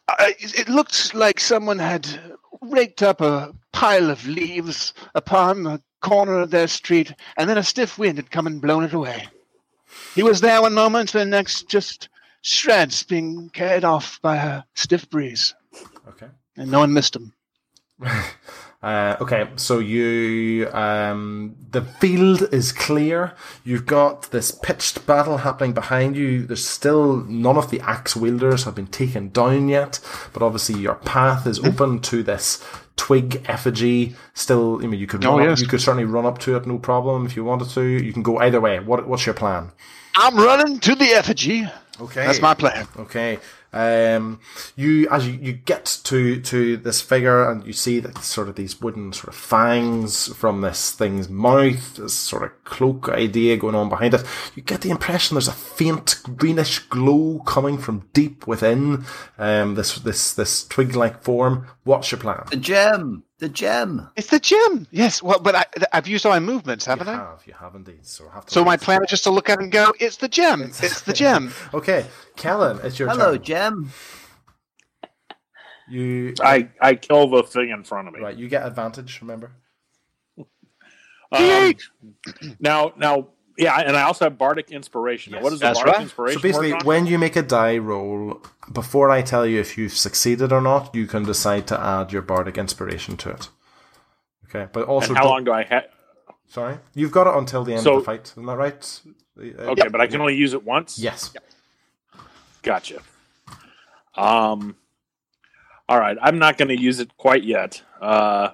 I, 0.08 0.36
it 0.40 0.68
looked 0.70 1.14
like 1.14 1.40
someone 1.40 1.80
had 1.80 2.08
raked 2.62 3.02
up 3.04 3.22
a 3.22 3.54
pile 3.72 4.10
of 4.10 4.26
leaves 4.28 4.94
upon 5.16 5.64
the 5.64 5.82
corner 6.02 6.40
of 6.40 6.52
their 6.52 6.68
street, 6.68 7.14
and 7.38 7.50
then 7.50 7.58
a 7.58 7.64
stiff 7.64 7.98
wind 7.98 8.18
had 8.18 8.32
come 8.32 8.48
and 8.48 8.62
blown 8.62 8.84
it 8.84 8.94
away. 8.94 9.28
He 10.16 10.24
was 10.24 10.42
there 10.42 10.62
one 10.62 10.74
moment, 10.74 11.16
and 11.16 11.32
next 11.32 11.70
just 11.70 12.10
shreds 12.42 13.04
being 13.04 13.50
carried 13.50 13.84
off 13.84 14.20
by 14.22 14.38
a 14.38 14.64
stiff 14.76 15.10
breeze, 15.10 15.54
Okay. 16.08 16.28
and 16.58 16.72
no 16.72 16.80
one 16.80 16.94
missed 16.94 17.16
him. 17.16 17.34
Uh, 18.84 19.16
okay, 19.22 19.48
so 19.58 19.78
you 19.78 20.68
um, 20.74 21.56
the 21.70 21.84
field 21.84 22.52
is 22.52 22.72
clear. 22.72 23.36
You've 23.64 23.86
got 23.86 24.32
this 24.32 24.50
pitched 24.50 25.06
battle 25.06 25.38
happening 25.38 25.74
behind 25.74 26.16
you. 26.18 26.48
There's 26.48 26.68
still 26.68 27.18
none 27.18 27.58
of 27.58 27.70
the 27.70 27.80
axe 27.82 28.16
wielders 28.16 28.64
have 28.64 28.74
been 28.74 28.88
taken 28.88 29.30
down 29.30 29.70
yet, 29.70 30.00
but 30.34 30.42
obviously 30.42 30.80
your 30.82 30.96
path 30.96 31.46
is 31.46 31.60
open 31.60 32.00
to 32.00 32.24
this 32.24 32.66
twig 32.96 33.46
effigy. 33.48 34.16
Still, 34.34 34.80
I 34.84 34.88
mean, 34.88 35.00
you 35.00 35.06
could 35.06 35.24
Oh, 35.26 35.38
run 35.38 35.48
up, 35.50 35.60
you 35.60 35.68
could 35.68 35.80
certainly 35.82 36.06
run 36.06 36.26
up 36.26 36.40
to 36.40 36.56
it, 36.56 36.66
no 36.66 36.80
problem 36.80 37.28
if 37.28 37.36
you 37.36 37.44
wanted 37.46 37.70
to. 37.70 37.84
You 37.84 38.12
can 38.14 38.24
go 38.24 38.40
either 38.40 38.60
way. 38.60 38.80
What 38.80 39.08
what's 39.08 39.28
your 39.28 39.36
plan? 39.36 39.74
I'm 40.16 40.36
running 40.38 40.80
to 40.80 40.96
the 40.96 41.12
effigy. 41.14 41.68
Okay, 42.00 42.26
That's 42.26 42.42
my 42.42 42.54
plan. 42.54 42.88
Okay. 42.98 43.40
Um, 43.74 44.42
you 44.76 45.08
as 45.10 45.26
you, 45.26 45.34
you 45.42 45.54
get 45.54 45.86
to 46.04 46.42
to 46.42 46.76
this 46.78 47.00
figure 47.00 47.50
and 47.50 47.66
you 47.66 47.72
see 47.72 48.02
that 48.02 48.18
sort 48.18 48.50
of 48.50 48.56
these 48.56 48.82
wooden 48.82 49.14
sort 49.14 49.30
of 49.30 49.36
fangs 49.36 50.28
from 50.36 50.60
this 50.60 50.92
thing's 50.92 51.30
mouth, 51.30 51.96
this 51.96 52.14
sort 52.14 52.44
of 52.44 52.64
cloak 52.66 53.08
idea 53.08 53.56
going 53.56 53.76
on 53.76 53.88
behind 53.88 54.14
it. 54.14 54.26
You 54.56 54.62
get 54.62 54.82
the 54.82 54.90
impression 54.90 55.36
there's 55.36 55.48
a 55.48 55.54
faint 55.54 56.22
greenish 56.36 56.80
glow 56.80 57.40
coming 57.46 57.78
from 57.78 58.10
deep 58.12 58.46
within 58.46 59.06
um, 59.38 59.76
this 59.76 59.96
this 60.00 60.34
this 60.34 60.68
twig 60.68 60.96
like 60.96 61.24
form. 61.24 61.68
What's 61.84 62.12
your 62.12 62.20
plan? 62.20 62.44
The 62.50 62.58
gem. 62.58 63.24
The 63.42 63.50
gem. 63.50 64.08
It's 64.16 64.28
the 64.28 64.40
gem. 64.40 64.86
Yes, 64.92 65.24
well, 65.24 65.40
but 65.40 65.56
I, 65.56 65.66
I've 65.94 66.08
used 66.08 66.28
all 66.28 66.32
my 66.32 66.40
movements, 66.40 66.86
haven't 66.86 67.08
you 67.08 67.14
I? 67.14 67.16
have, 67.16 67.42
you 67.48 67.54
have 67.60 67.74
indeed. 67.74 68.06
So 68.06 68.30
I 68.30 68.36
have 68.36 68.46
to. 68.46 68.54
So 68.54 68.64
my 68.64 68.78
plan 68.78 69.04
is 69.04 69.10
just 69.10 69.24
to 69.24 69.32
look 69.32 69.50
at 69.50 69.58
it 69.60 69.64
and 69.64 69.72
go, 69.72 69.92
"It's 70.00 70.18
the 70.18 70.28
gem. 70.28 70.62
It's 70.62 71.02
the 71.10 71.12
gem." 71.12 71.52
Okay, 71.74 72.06
Kellen, 72.36 72.80
it's 72.84 73.00
your 73.00 73.10
Hello, 73.10 73.36
turn. 73.38 73.44
gem. 73.44 73.92
You 75.90 76.36
I, 76.40 76.70
I 76.80 76.94
kill 76.94 77.30
the 77.30 77.42
thing 77.42 77.72
in 77.72 77.84
front 77.84 78.08
of 78.10 78.14
me. 78.14 78.20
right. 78.22 78.38
You 78.38 78.48
get 78.48 78.64
advantage. 78.64 79.20
Remember. 79.22 79.52
Um, 81.32 81.74
now, 82.60 82.94
now, 82.98 83.30
yeah, 83.62 83.80
and 83.80 83.96
I 83.96 84.02
also 84.04 84.26
have 84.26 84.38
bardic 84.38 84.72
inspiration. 84.72 85.34
Yes. 85.34 85.44
what 85.44 85.54
is 85.54 85.60
the 85.60 85.68
That's 85.68 85.80
bardic 85.80 85.94
right. 85.94 86.02
inspiration? 86.04 86.40
So 86.40 86.44
basically, 86.48 86.72
work 86.74 86.82
on? 86.82 86.88
when 86.88 87.06
you 87.06 87.18
make 87.20 87.36
a 87.36 87.42
die 87.44 87.78
roll, 87.78 88.42
before 88.74 89.10
I 89.12 89.22
tell 89.22 89.46
you 89.46 89.60
if 89.60 89.78
you've 89.78 89.94
succeeded 89.94 90.52
or 90.52 90.62
not, 90.62 90.94
you 90.96 91.06
can 91.08 91.24
decide 91.24 91.68
to 91.68 91.80
add 91.80 92.12
your 92.12 92.22
bardic 92.24 92.58
inspiration 92.58 93.16
to 93.18 93.30
it. 93.30 93.50
Okay, 94.46 94.68
but 94.74 94.84
also 94.88 95.10
and 95.10 95.18
how 95.18 95.28
long 95.30 95.44
do 95.44 95.52
I 95.54 95.64
have? 95.64 95.86
Sorry, 96.48 96.78
you've 96.94 97.12
got 97.12 97.28
it 97.28 97.38
until 97.38 97.64
the 97.64 97.74
end 97.74 97.84
So- 97.84 97.96
of 97.98 98.02
the 98.02 98.06
fight. 98.06 98.32
Isn't 98.32 98.46
that 98.46 98.58
right? 98.58 99.02
Uh, 99.40 99.72
Okay, 99.72 99.88
but 99.88 100.02
I 100.02 100.08
can 100.08 100.20
only 100.22 100.36
use 100.36 100.54
it 100.54 100.64
once. 100.64 101.00
Yes. 101.00 101.32
Gotcha. 102.64 103.00
Um. 104.16 104.76
All 105.88 106.00
right, 106.00 106.18
I'm 106.22 106.40
not 106.40 106.58
going 106.58 106.70
to 106.70 106.80
use 106.80 107.00
it 107.02 107.18
quite 107.18 107.44
yet. 107.44 107.82
Uh, 108.00 108.52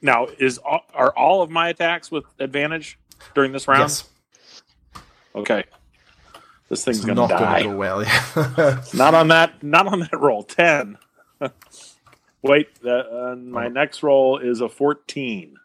now, 0.00 0.26
is 0.38 0.58
are 0.94 1.12
all 1.16 1.42
of 1.42 1.50
my 1.50 1.68
attacks 1.70 2.10
with 2.10 2.24
advantage 2.38 2.98
during 3.34 3.50
this 3.52 3.66
round? 3.66 3.80
Yes. 3.82 4.04
Okay. 5.38 5.64
This 6.68 6.84
thing's 6.84 6.98
It's 6.98 7.06
going 7.06 7.16
not 7.16 7.30
die. 7.30 7.38
going 7.38 7.62
to 7.62 7.68
go 7.70 7.76
well. 7.76 8.02
Yeah. 8.04 8.82
Not 8.94 9.14
on 9.14 9.28
that. 9.28 9.62
Not 9.62 9.86
on 9.86 10.00
that 10.00 10.18
roll. 10.20 10.42
Ten. 10.42 10.98
Wait, 12.42 12.68
uh, 12.84 13.34
my 13.36 13.66
Oh. 13.66 13.68
next 13.68 14.02
roll 14.02 14.38
is 14.38 14.60
a 14.60 14.68
fourteen. 14.68 15.56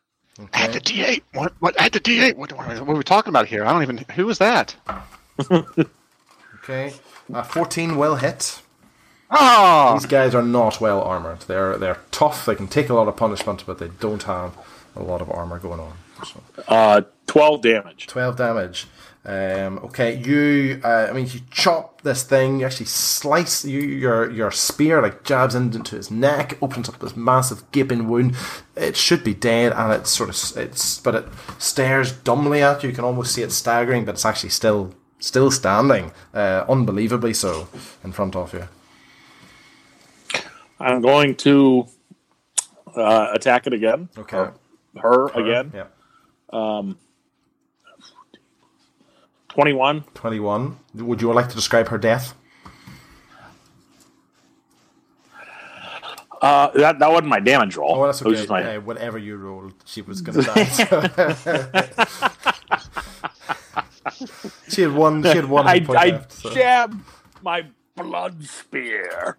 Add 0.53 0.73
the. 0.73 0.79
D8. 0.79 1.21
What? 1.33 1.53
What? 1.59 1.79
Add 1.79 1.91
the 1.91 1.99
D8. 1.99 2.35
What, 2.37 2.53
what, 2.53 2.67
what 2.67 2.89
are 2.89 2.95
we 2.95 3.03
talking 3.03 3.29
about 3.29 3.47
here? 3.47 3.65
I 3.65 3.71
don't 3.73 3.83
even. 3.83 3.97
Who 4.15 4.25
was 4.25 4.37
that? 4.39 4.75
Okay. 6.63 6.93
Uh, 7.33 7.43
Fourteen 7.43 7.97
will 7.97 8.15
hit. 8.15 8.61
Oh, 9.29 9.93
These 9.95 10.05
guys 10.05 10.33
are 10.35 10.41
not 10.43 10.79
well 10.79 11.01
armored. 11.01 11.41
They're 11.41 11.77
they're 11.77 11.97
tough. 12.11 12.45
They 12.45 12.55
can 12.55 12.67
take 12.67 12.87
a 12.89 12.93
lot 12.93 13.07
of 13.09 13.17
punishment, 13.17 13.65
but 13.65 13.79
they 13.79 13.89
don't 13.99 14.23
have 14.23 14.55
a 14.95 15.03
lot 15.03 15.19
of 15.21 15.29
armor 15.29 15.59
going 15.59 15.79
on. 15.81 15.93
Uh, 16.67 17.01
twelve 17.27 17.61
damage. 17.61 18.07
12 18.07 18.37
damage. 18.37 18.87
Um, 19.25 19.79
okay, 19.85 20.17
you, 20.17 20.81
uh, 20.83 21.07
I 21.09 21.13
mean, 21.13 21.27
you 21.27 21.39
chop 21.49 22.01
this 22.01 22.23
thing, 22.23 22.59
you 22.59 22.65
actually 22.65 22.87
slice 22.87 23.63
you, 23.63 23.79
your, 23.79 24.29
your 24.29 24.51
spear, 24.51 25.01
like 25.01 25.23
jabs 25.23 25.55
into 25.55 25.95
his 25.95 26.11
neck, 26.11 26.57
opens 26.61 26.89
up 26.89 26.99
this 26.99 27.15
massive 27.15 27.71
gaping 27.71 28.09
wound. 28.09 28.35
It 28.75 28.97
should 28.97 29.23
be 29.23 29.33
dead, 29.33 29.71
and 29.71 29.93
it's 29.93 30.09
sort 30.09 30.29
of, 30.29 30.57
it's, 30.57 30.99
but 30.99 31.15
it 31.15 31.25
stares 31.57 32.11
dumbly 32.11 32.61
at 32.61 32.83
you. 32.83 32.89
You 32.89 32.95
can 32.95 33.05
almost 33.05 33.33
see 33.33 33.43
it 33.43 33.53
staggering, 33.53 34.03
but 34.03 34.15
it's 34.15 34.25
actually 34.25 34.49
still, 34.49 34.93
still 35.19 35.51
standing, 35.51 36.11
uh, 36.33 36.65
unbelievably 36.67 37.33
so, 37.33 37.69
in 38.03 38.11
front 38.11 38.35
of 38.35 38.53
you. 38.53 38.67
I'm 40.81 41.01
going 41.01 41.35
to 41.35 41.87
uh, 42.93 43.29
attack 43.33 43.67
it 43.67 43.73
again. 43.73 44.09
Okay. 44.17 44.35
Her, 44.35 44.53
Her, 44.97 45.27
again. 45.27 45.71
Yeah. 45.73 45.85
Um, 46.53 46.97
21. 49.49 50.03
21. 50.13 50.77
Would 50.95 51.21
you 51.21 51.31
like 51.33 51.49
to 51.49 51.55
describe 51.55 51.87
her 51.89 51.97
death? 51.97 52.35
Uh, 56.41 56.69
that, 56.71 56.99
that 56.99 57.09
wasn't 57.09 57.27
my 57.29 57.39
damage 57.39 57.77
roll. 57.77 57.95
Oh, 57.95 58.05
that's 58.05 58.19
It 58.21 58.27
was 58.27 58.33
okay. 58.33 58.41
just 58.41 58.49
my- 58.49 58.77
whatever 58.79 59.17
you 59.17 59.37
rolled, 59.37 59.73
she 59.85 60.01
was 60.01 60.21
going 60.21 60.41
to 60.43 60.51
die. 60.51 60.65
she 64.69 64.81
had 64.81 64.91
one. 64.93 65.23
She 65.23 65.29
had 65.29 65.45
one. 65.45 65.65
I, 65.67 65.79
point 65.79 65.99
I 65.99 66.07
left, 66.07 66.31
so- 66.33 66.49
jabbed 66.49 66.99
my 67.41 67.65
blood 67.95 68.43
spear 68.43 69.37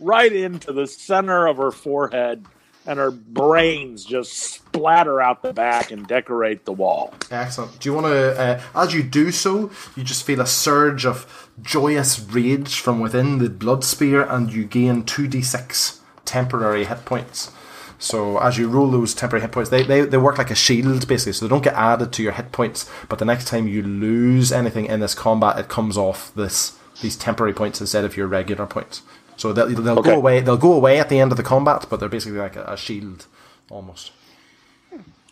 right 0.00 0.32
into 0.32 0.72
the 0.72 0.86
center 0.86 1.46
of 1.46 1.58
her 1.58 1.70
forehead, 1.70 2.46
and 2.86 2.98
her 2.98 3.10
brains 3.10 4.04
just 4.04 4.32
splatter 4.32 5.20
out 5.20 5.42
the 5.42 5.52
back 5.52 5.90
and 5.90 6.06
decorate 6.06 6.64
the 6.64 6.72
wall. 6.72 7.14
Excellent. 7.30 7.78
Do 7.80 7.88
you 7.88 7.94
want 7.94 8.06
to, 8.06 8.40
uh, 8.40 8.60
as 8.74 8.94
you 8.94 9.02
do 9.02 9.30
so, 9.32 9.70
you 9.96 10.04
just 10.04 10.24
feel 10.24 10.40
a 10.40 10.46
surge 10.46 11.04
of 11.04 11.50
joyous 11.62 12.20
rage 12.20 12.80
from 12.80 13.00
within 13.00 13.38
the 13.38 13.48
blood 13.48 13.84
spear, 13.84 14.22
and 14.22 14.52
you 14.52 14.64
gain 14.64 15.02
two 15.02 15.28
d6 15.28 16.00
temporary 16.24 16.84
hit 16.84 17.04
points. 17.04 17.52
So 17.98 18.38
as 18.38 18.58
you 18.58 18.68
roll 18.68 18.90
those 18.90 19.14
temporary 19.14 19.42
hit 19.42 19.52
points, 19.52 19.70
they, 19.70 19.82
they, 19.82 20.02
they 20.02 20.18
work 20.18 20.38
like 20.38 20.50
a 20.50 20.54
shield 20.54 21.08
basically, 21.08 21.32
so 21.32 21.46
they 21.46 21.50
don't 21.50 21.64
get 21.64 21.74
added 21.74 22.12
to 22.12 22.22
your 22.22 22.32
hit 22.32 22.52
points. 22.52 22.88
But 23.08 23.18
the 23.18 23.24
next 23.24 23.46
time 23.46 23.66
you 23.68 23.82
lose 23.82 24.52
anything 24.52 24.86
in 24.86 25.00
this 25.00 25.14
combat, 25.14 25.58
it 25.58 25.68
comes 25.68 25.96
off 25.96 26.32
this 26.34 26.78
these 27.02 27.16
temporary 27.16 27.52
points 27.52 27.78
instead 27.80 28.04
of 28.04 28.16
your 28.16 28.26
regular 28.26 28.66
points. 28.66 29.02
So 29.36 29.52
they'll, 29.52 29.68
they'll 29.68 29.98
Okay. 29.98 30.10
go 30.10 30.16
away. 30.16 30.40
They'll 30.40 30.56
go 30.56 30.72
away 30.72 30.98
at 30.98 31.08
the 31.08 31.18
end 31.18 31.30
of 31.32 31.36
the 31.36 31.42
combat, 31.42 31.86
but 31.90 32.00
they're 32.00 32.08
basically 32.08 32.38
like 32.38 32.56
a, 32.56 32.64
a 32.64 32.76
shield 32.76 33.26
almost. 33.70 34.12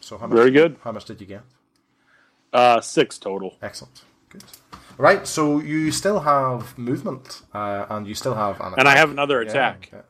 So 0.01 0.19
how 0.19 0.27
much, 0.27 0.37
Very 0.37 0.51
good. 0.51 0.77
How 0.85 0.93
much 0.93 1.07
did 1.07 1.21
you 1.21 1.27
get? 1.27 1.43
Uh, 2.53 2.81
six 2.81 3.19
total. 3.19 3.57
Excellent. 3.63 4.03
Good. 4.29 4.45
Right, 4.99 5.27
so 5.27 5.59
you 5.59 5.91
still 5.91 6.21
have 6.21 6.77
movement, 6.79 7.43
uh, 7.53 7.87
and 7.91 8.07
you 8.07 8.15
still 8.15 8.35
have 8.35 8.61
an 8.61 8.75
And 8.79 8.87
I 8.87 8.97
have 8.97 9.11
another 9.11 9.43
Yeah, 9.43 9.51
attack. 9.51 9.89
okay. 9.93 10.03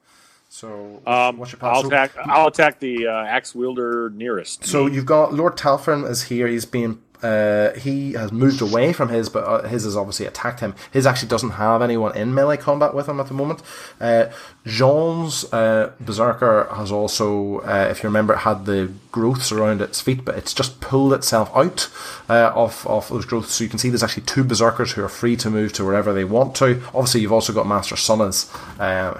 So, 0.50 1.00
Um, 1.06 1.38
what's 1.38 1.52
your 1.52 1.58
plan? 1.60 1.74
I'll 1.74 1.82
So- 1.82 1.86
attack. 1.88 2.10
I'll 2.26 2.48
attack 2.48 2.80
the 2.80 3.06
uh, 3.06 3.12
axe 3.24 3.54
wielder 3.54 4.10
nearest. 4.10 4.66
So 4.66 4.86
you've 4.86 5.06
got 5.06 5.32
Lord 5.32 5.56
Talfrin 5.56 6.08
is 6.08 6.24
here. 6.24 6.46
He's 6.48 6.66
being 6.66 7.00
uh, 7.24 7.72
he 7.78 8.12
has 8.12 8.30
moved 8.32 8.60
away 8.60 8.92
from 8.92 9.08
his, 9.08 9.30
but 9.30 9.44
uh, 9.44 9.66
his 9.66 9.84
has 9.84 9.96
obviously 9.96 10.26
attacked 10.26 10.60
him. 10.60 10.74
His 10.92 11.06
actually 11.06 11.28
doesn't 11.28 11.52
have 11.52 11.80
anyone 11.80 12.14
in 12.14 12.34
melee 12.34 12.58
combat 12.58 12.94
with 12.94 13.08
him 13.08 13.18
at 13.18 13.28
the 13.28 13.34
moment. 13.34 13.62
Uh, 13.98 14.26
Jean's 14.66 15.50
uh, 15.50 15.92
berserker 15.98 16.68
has 16.74 16.92
also, 16.92 17.60
uh, 17.60 17.88
if 17.90 18.02
you 18.02 18.08
remember, 18.08 18.34
had 18.34 18.66
the 18.66 18.92
growths 19.10 19.50
around 19.50 19.80
its 19.80 20.02
feet, 20.02 20.22
but 20.22 20.36
it's 20.36 20.52
just 20.52 20.82
pulled 20.82 21.14
itself 21.14 21.50
out 21.56 21.88
uh, 22.28 22.52
of 22.54 22.86
of 22.86 23.08
those 23.08 23.24
growths. 23.24 23.54
So 23.54 23.64
you 23.64 23.70
can 23.70 23.78
see 23.78 23.88
there's 23.88 24.02
actually 24.02 24.24
two 24.24 24.44
berserkers 24.44 24.92
who 24.92 25.02
are 25.02 25.08
free 25.08 25.36
to 25.36 25.48
move 25.48 25.72
to 25.74 25.84
wherever 25.84 26.12
they 26.12 26.24
want 26.24 26.54
to. 26.56 26.82
Obviously, 26.88 27.22
you've 27.22 27.32
also 27.32 27.54
got 27.54 27.66
Master 27.66 27.96
Sunna's, 27.96 28.50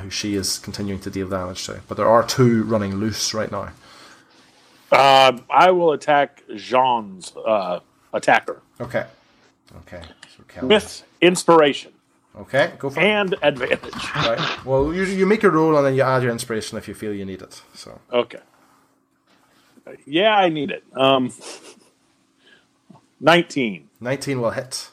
who 0.03 0.11
she 0.11 0.35
is 0.35 0.59
continuing 0.59 1.01
to 1.01 1.11
deal 1.11 1.29
damage 1.31 1.65
to. 1.67 1.81
But 1.89 1.97
there 1.97 2.09
are 2.09 2.23
two 2.23 2.65
running 2.65 2.97
loose 2.97 3.33
right 3.33 3.51
now. 3.51 3.71
I 4.93 5.71
will 5.71 5.93
attack 5.93 6.43
Jean's 6.55 7.33
attacker 8.15 8.63
Okay. 8.81 9.05
Okay. 9.81 10.03
So 10.37 10.67
with 10.67 11.03
inspiration 11.21 11.93
Okay, 12.37 12.73
go 12.79 12.91
for 12.91 12.99
it. 13.01 13.05
and 13.05 13.37
advantage. 13.43 13.95
Right. 14.17 14.65
Well, 14.67 14.93
you, 14.93 15.05
you 15.05 15.25
make 15.27 15.45
a 15.45 15.51
roll 15.51 15.77
and 15.77 15.87
then 15.87 15.95
you 15.95 16.03
add 16.03 16.23
your 16.25 16.33
inspiration 16.33 16.77
if 16.79 16.89
you 16.89 16.95
feel 16.95 17.13
you 17.15 17.25
need 17.25 17.43
it. 17.43 17.63
So 17.75 18.01
Okay. 18.13 18.41
Yeah, 20.07 20.35
I 20.35 20.49
need 20.49 20.71
it. 20.73 20.83
Um, 20.97 21.31
nineteen. 23.21 23.89
19 24.01 24.41
will 24.41 24.51
hit. 24.51 24.91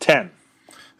Ten. 0.00 0.30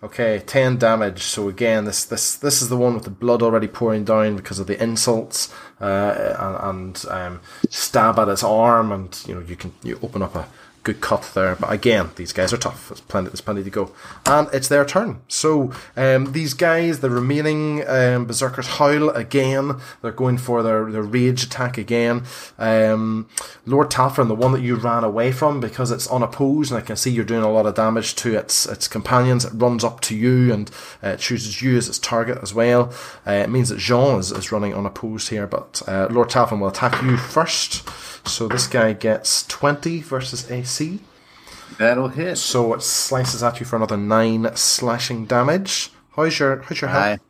Okay, 0.05 0.43
10 0.47 0.77
damage. 0.77 1.23
So 1.23 1.49
again, 1.49 1.87
this 1.87 2.05
this 2.05 2.37
this 2.37 2.61
is 2.61 2.69
the 2.69 2.77
one 2.77 2.93
with 2.93 3.05
the 3.05 3.11
blood 3.11 3.41
already 3.41 3.67
pouring 3.67 4.05
down 4.05 4.37
because 4.37 4.59
of 4.59 4.67
the 4.67 4.81
insults 4.83 5.51
uh, 5.81 6.37
and, 6.39 6.57
and 6.61 7.05
um, 7.11 7.41
stab 7.71 8.19
at 8.19 8.29
its 8.29 8.45
arm, 8.45 8.93
and 8.93 9.19
you 9.27 9.35
know 9.35 9.41
you 9.41 9.57
can 9.57 9.73
you 9.83 9.99
open 10.03 10.21
up 10.21 10.35
a 10.35 10.47
good 10.85 11.01
cut 11.01 11.33
there. 11.35 11.57
But 11.57 11.73
again, 11.73 12.11
these 12.17 12.33
guys 12.33 12.53
are 12.53 12.59
tough. 12.59 12.89
There's 12.89 13.01
plenty. 13.01 13.31
There's 13.31 13.41
plenty 13.41 13.65
to 13.65 13.71
go, 13.71 13.93
and 14.27 14.49
it's 14.53 14.69
their 14.69 14.85
turn. 14.85 15.21
So 15.27 15.73
um, 15.97 16.33
these 16.33 16.55
guys, 16.55 17.01
the 17.01 17.11
remaining 17.11 17.87
um, 17.89 18.27
berserkers, 18.27 18.67
howl 18.79 19.11
again. 19.11 19.81
They're 20.03 20.13
going 20.13 20.39
for 20.39 20.63
their, 20.63 20.91
their 20.91 21.03
rage 21.03 21.43
attack 21.43 21.77
again. 21.77 22.25
Um, 22.59 23.29
Lord 23.67 23.91
Talfrin, 23.91 24.29
the 24.29 24.35
one 24.35 24.53
that 24.53 24.61
you 24.61 24.77
ran 24.77 25.03
away 25.03 25.33
from, 25.33 25.59
because 25.59 25.91
it's 25.91 26.07
unopposed, 26.07 26.71
and 26.71 26.81
I 26.81 26.85
can 26.85 26.97
see 26.97 27.11
you're 27.11 27.25
doing 27.25 27.43
a 27.43 27.51
lot 27.51 27.67
of 27.67 27.75
damage 27.75 28.15
to 28.17 28.37
its 28.37 28.67
its 28.67 28.87
companions. 28.87 29.45
It 29.45 29.53
runs 29.55 29.83
up 29.83 30.01
to 30.03 30.15
you 30.15 30.53
and 30.53 30.71
uh, 31.03 31.17
chooses 31.17 31.63
you 31.63 31.77
as 31.77 31.89
its 31.89 31.99
target 31.99 32.39
as 32.43 32.55
well. 32.55 32.93
Uh, 33.27 33.33
it 33.33 33.51
means 33.51 33.71
that 33.71 33.79
Jean 33.79 34.19
is, 34.19 34.31
is 34.31 34.53
running 34.53 34.75
unopposed 34.75 35.31
here, 35.31 35.47
but 35.47 35.83
uh, 35.89 36.09
Lord 36.11 36.29
Talfrin 36.29 36.61
will 36.61 36.69
attack 36.69 37.03
you 37.03 37.17
first. 37.17 37.89
So 38.27 38.49
this 38.49 38.67
guy 38.67 38.93
gets 38.95 39.47
20 39.47 40.01
versus 40.01 40.51
AC. 40.51 41.01
That'll 41.79 42.09
hit. 42.09 42.37
So 42.37 42.75
it 42.75 42.83
slices 42.83 43.43
at 43.43 43.61
you 43.61 43.67
for 43.67 43.77
another 43.77 43.97
9 43.97 44.57
slashing 44.57 45.27
damage. 45.27 45.91
How's 46.17 46.39
your, 46.39 46.63
how's 46.63 46.81
your 46.81 46.91
health? 46.91 47.21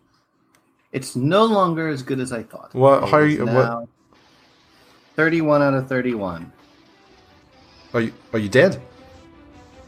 It's 0.92 1.16
no 1.16 1.44
longer 1.44 1.88
as 1.88 2.02
good 2.02 2.20
as 2.20 2.32
I 2.32 2.42
thought. 2.42 2.74
What- 2.74 3.08
how 3.08 3.18
are 3.18 3.26
you- 3.26 3.46
what- 3.46 3.88
31 5.16 5.62
out 5.62 5.74
of 5.74 5.88
31. 5.88 6.52
Are 7.92 8.00
you, 8.00 8.12
are 8.32 8.38
you 8.38 8.48
dead? 8.48 8.80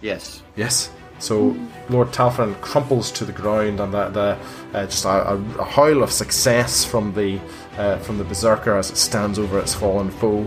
Yes. 0.00 0.42
Yes. 0.56 0.90
So 1.18 1.56
Lord 1.88 2.08
Talfrin 2.12 2.60
crumples 2.60 3.10
to 3.12 3.24
the 3.24 3.32
ground, 3.32 3.80
and 3.80 3.92
the, 3.92 4.08
the 4.10 4.38
uh, 4.78 4.84
just 4.86 5.04
a, 5.06 5.32
a, 5.32 5.36
a 5.58 5.64
howl 5.64 6.02
of 6.02 6.12
success 6.12 6.84
from 6.84 7.14
the 7.14 7.40
uh, 7.78 7.96
from 8.00 8.18
the 8.18 8.24
berserker 8.24 8.76
as 8.76 8.90
it 8.90 8.98
stands 8.98 9.38
over 9.38 9.58
its 9.58 9.74
fallen 9.74 10.10
foe. 10.10 10.46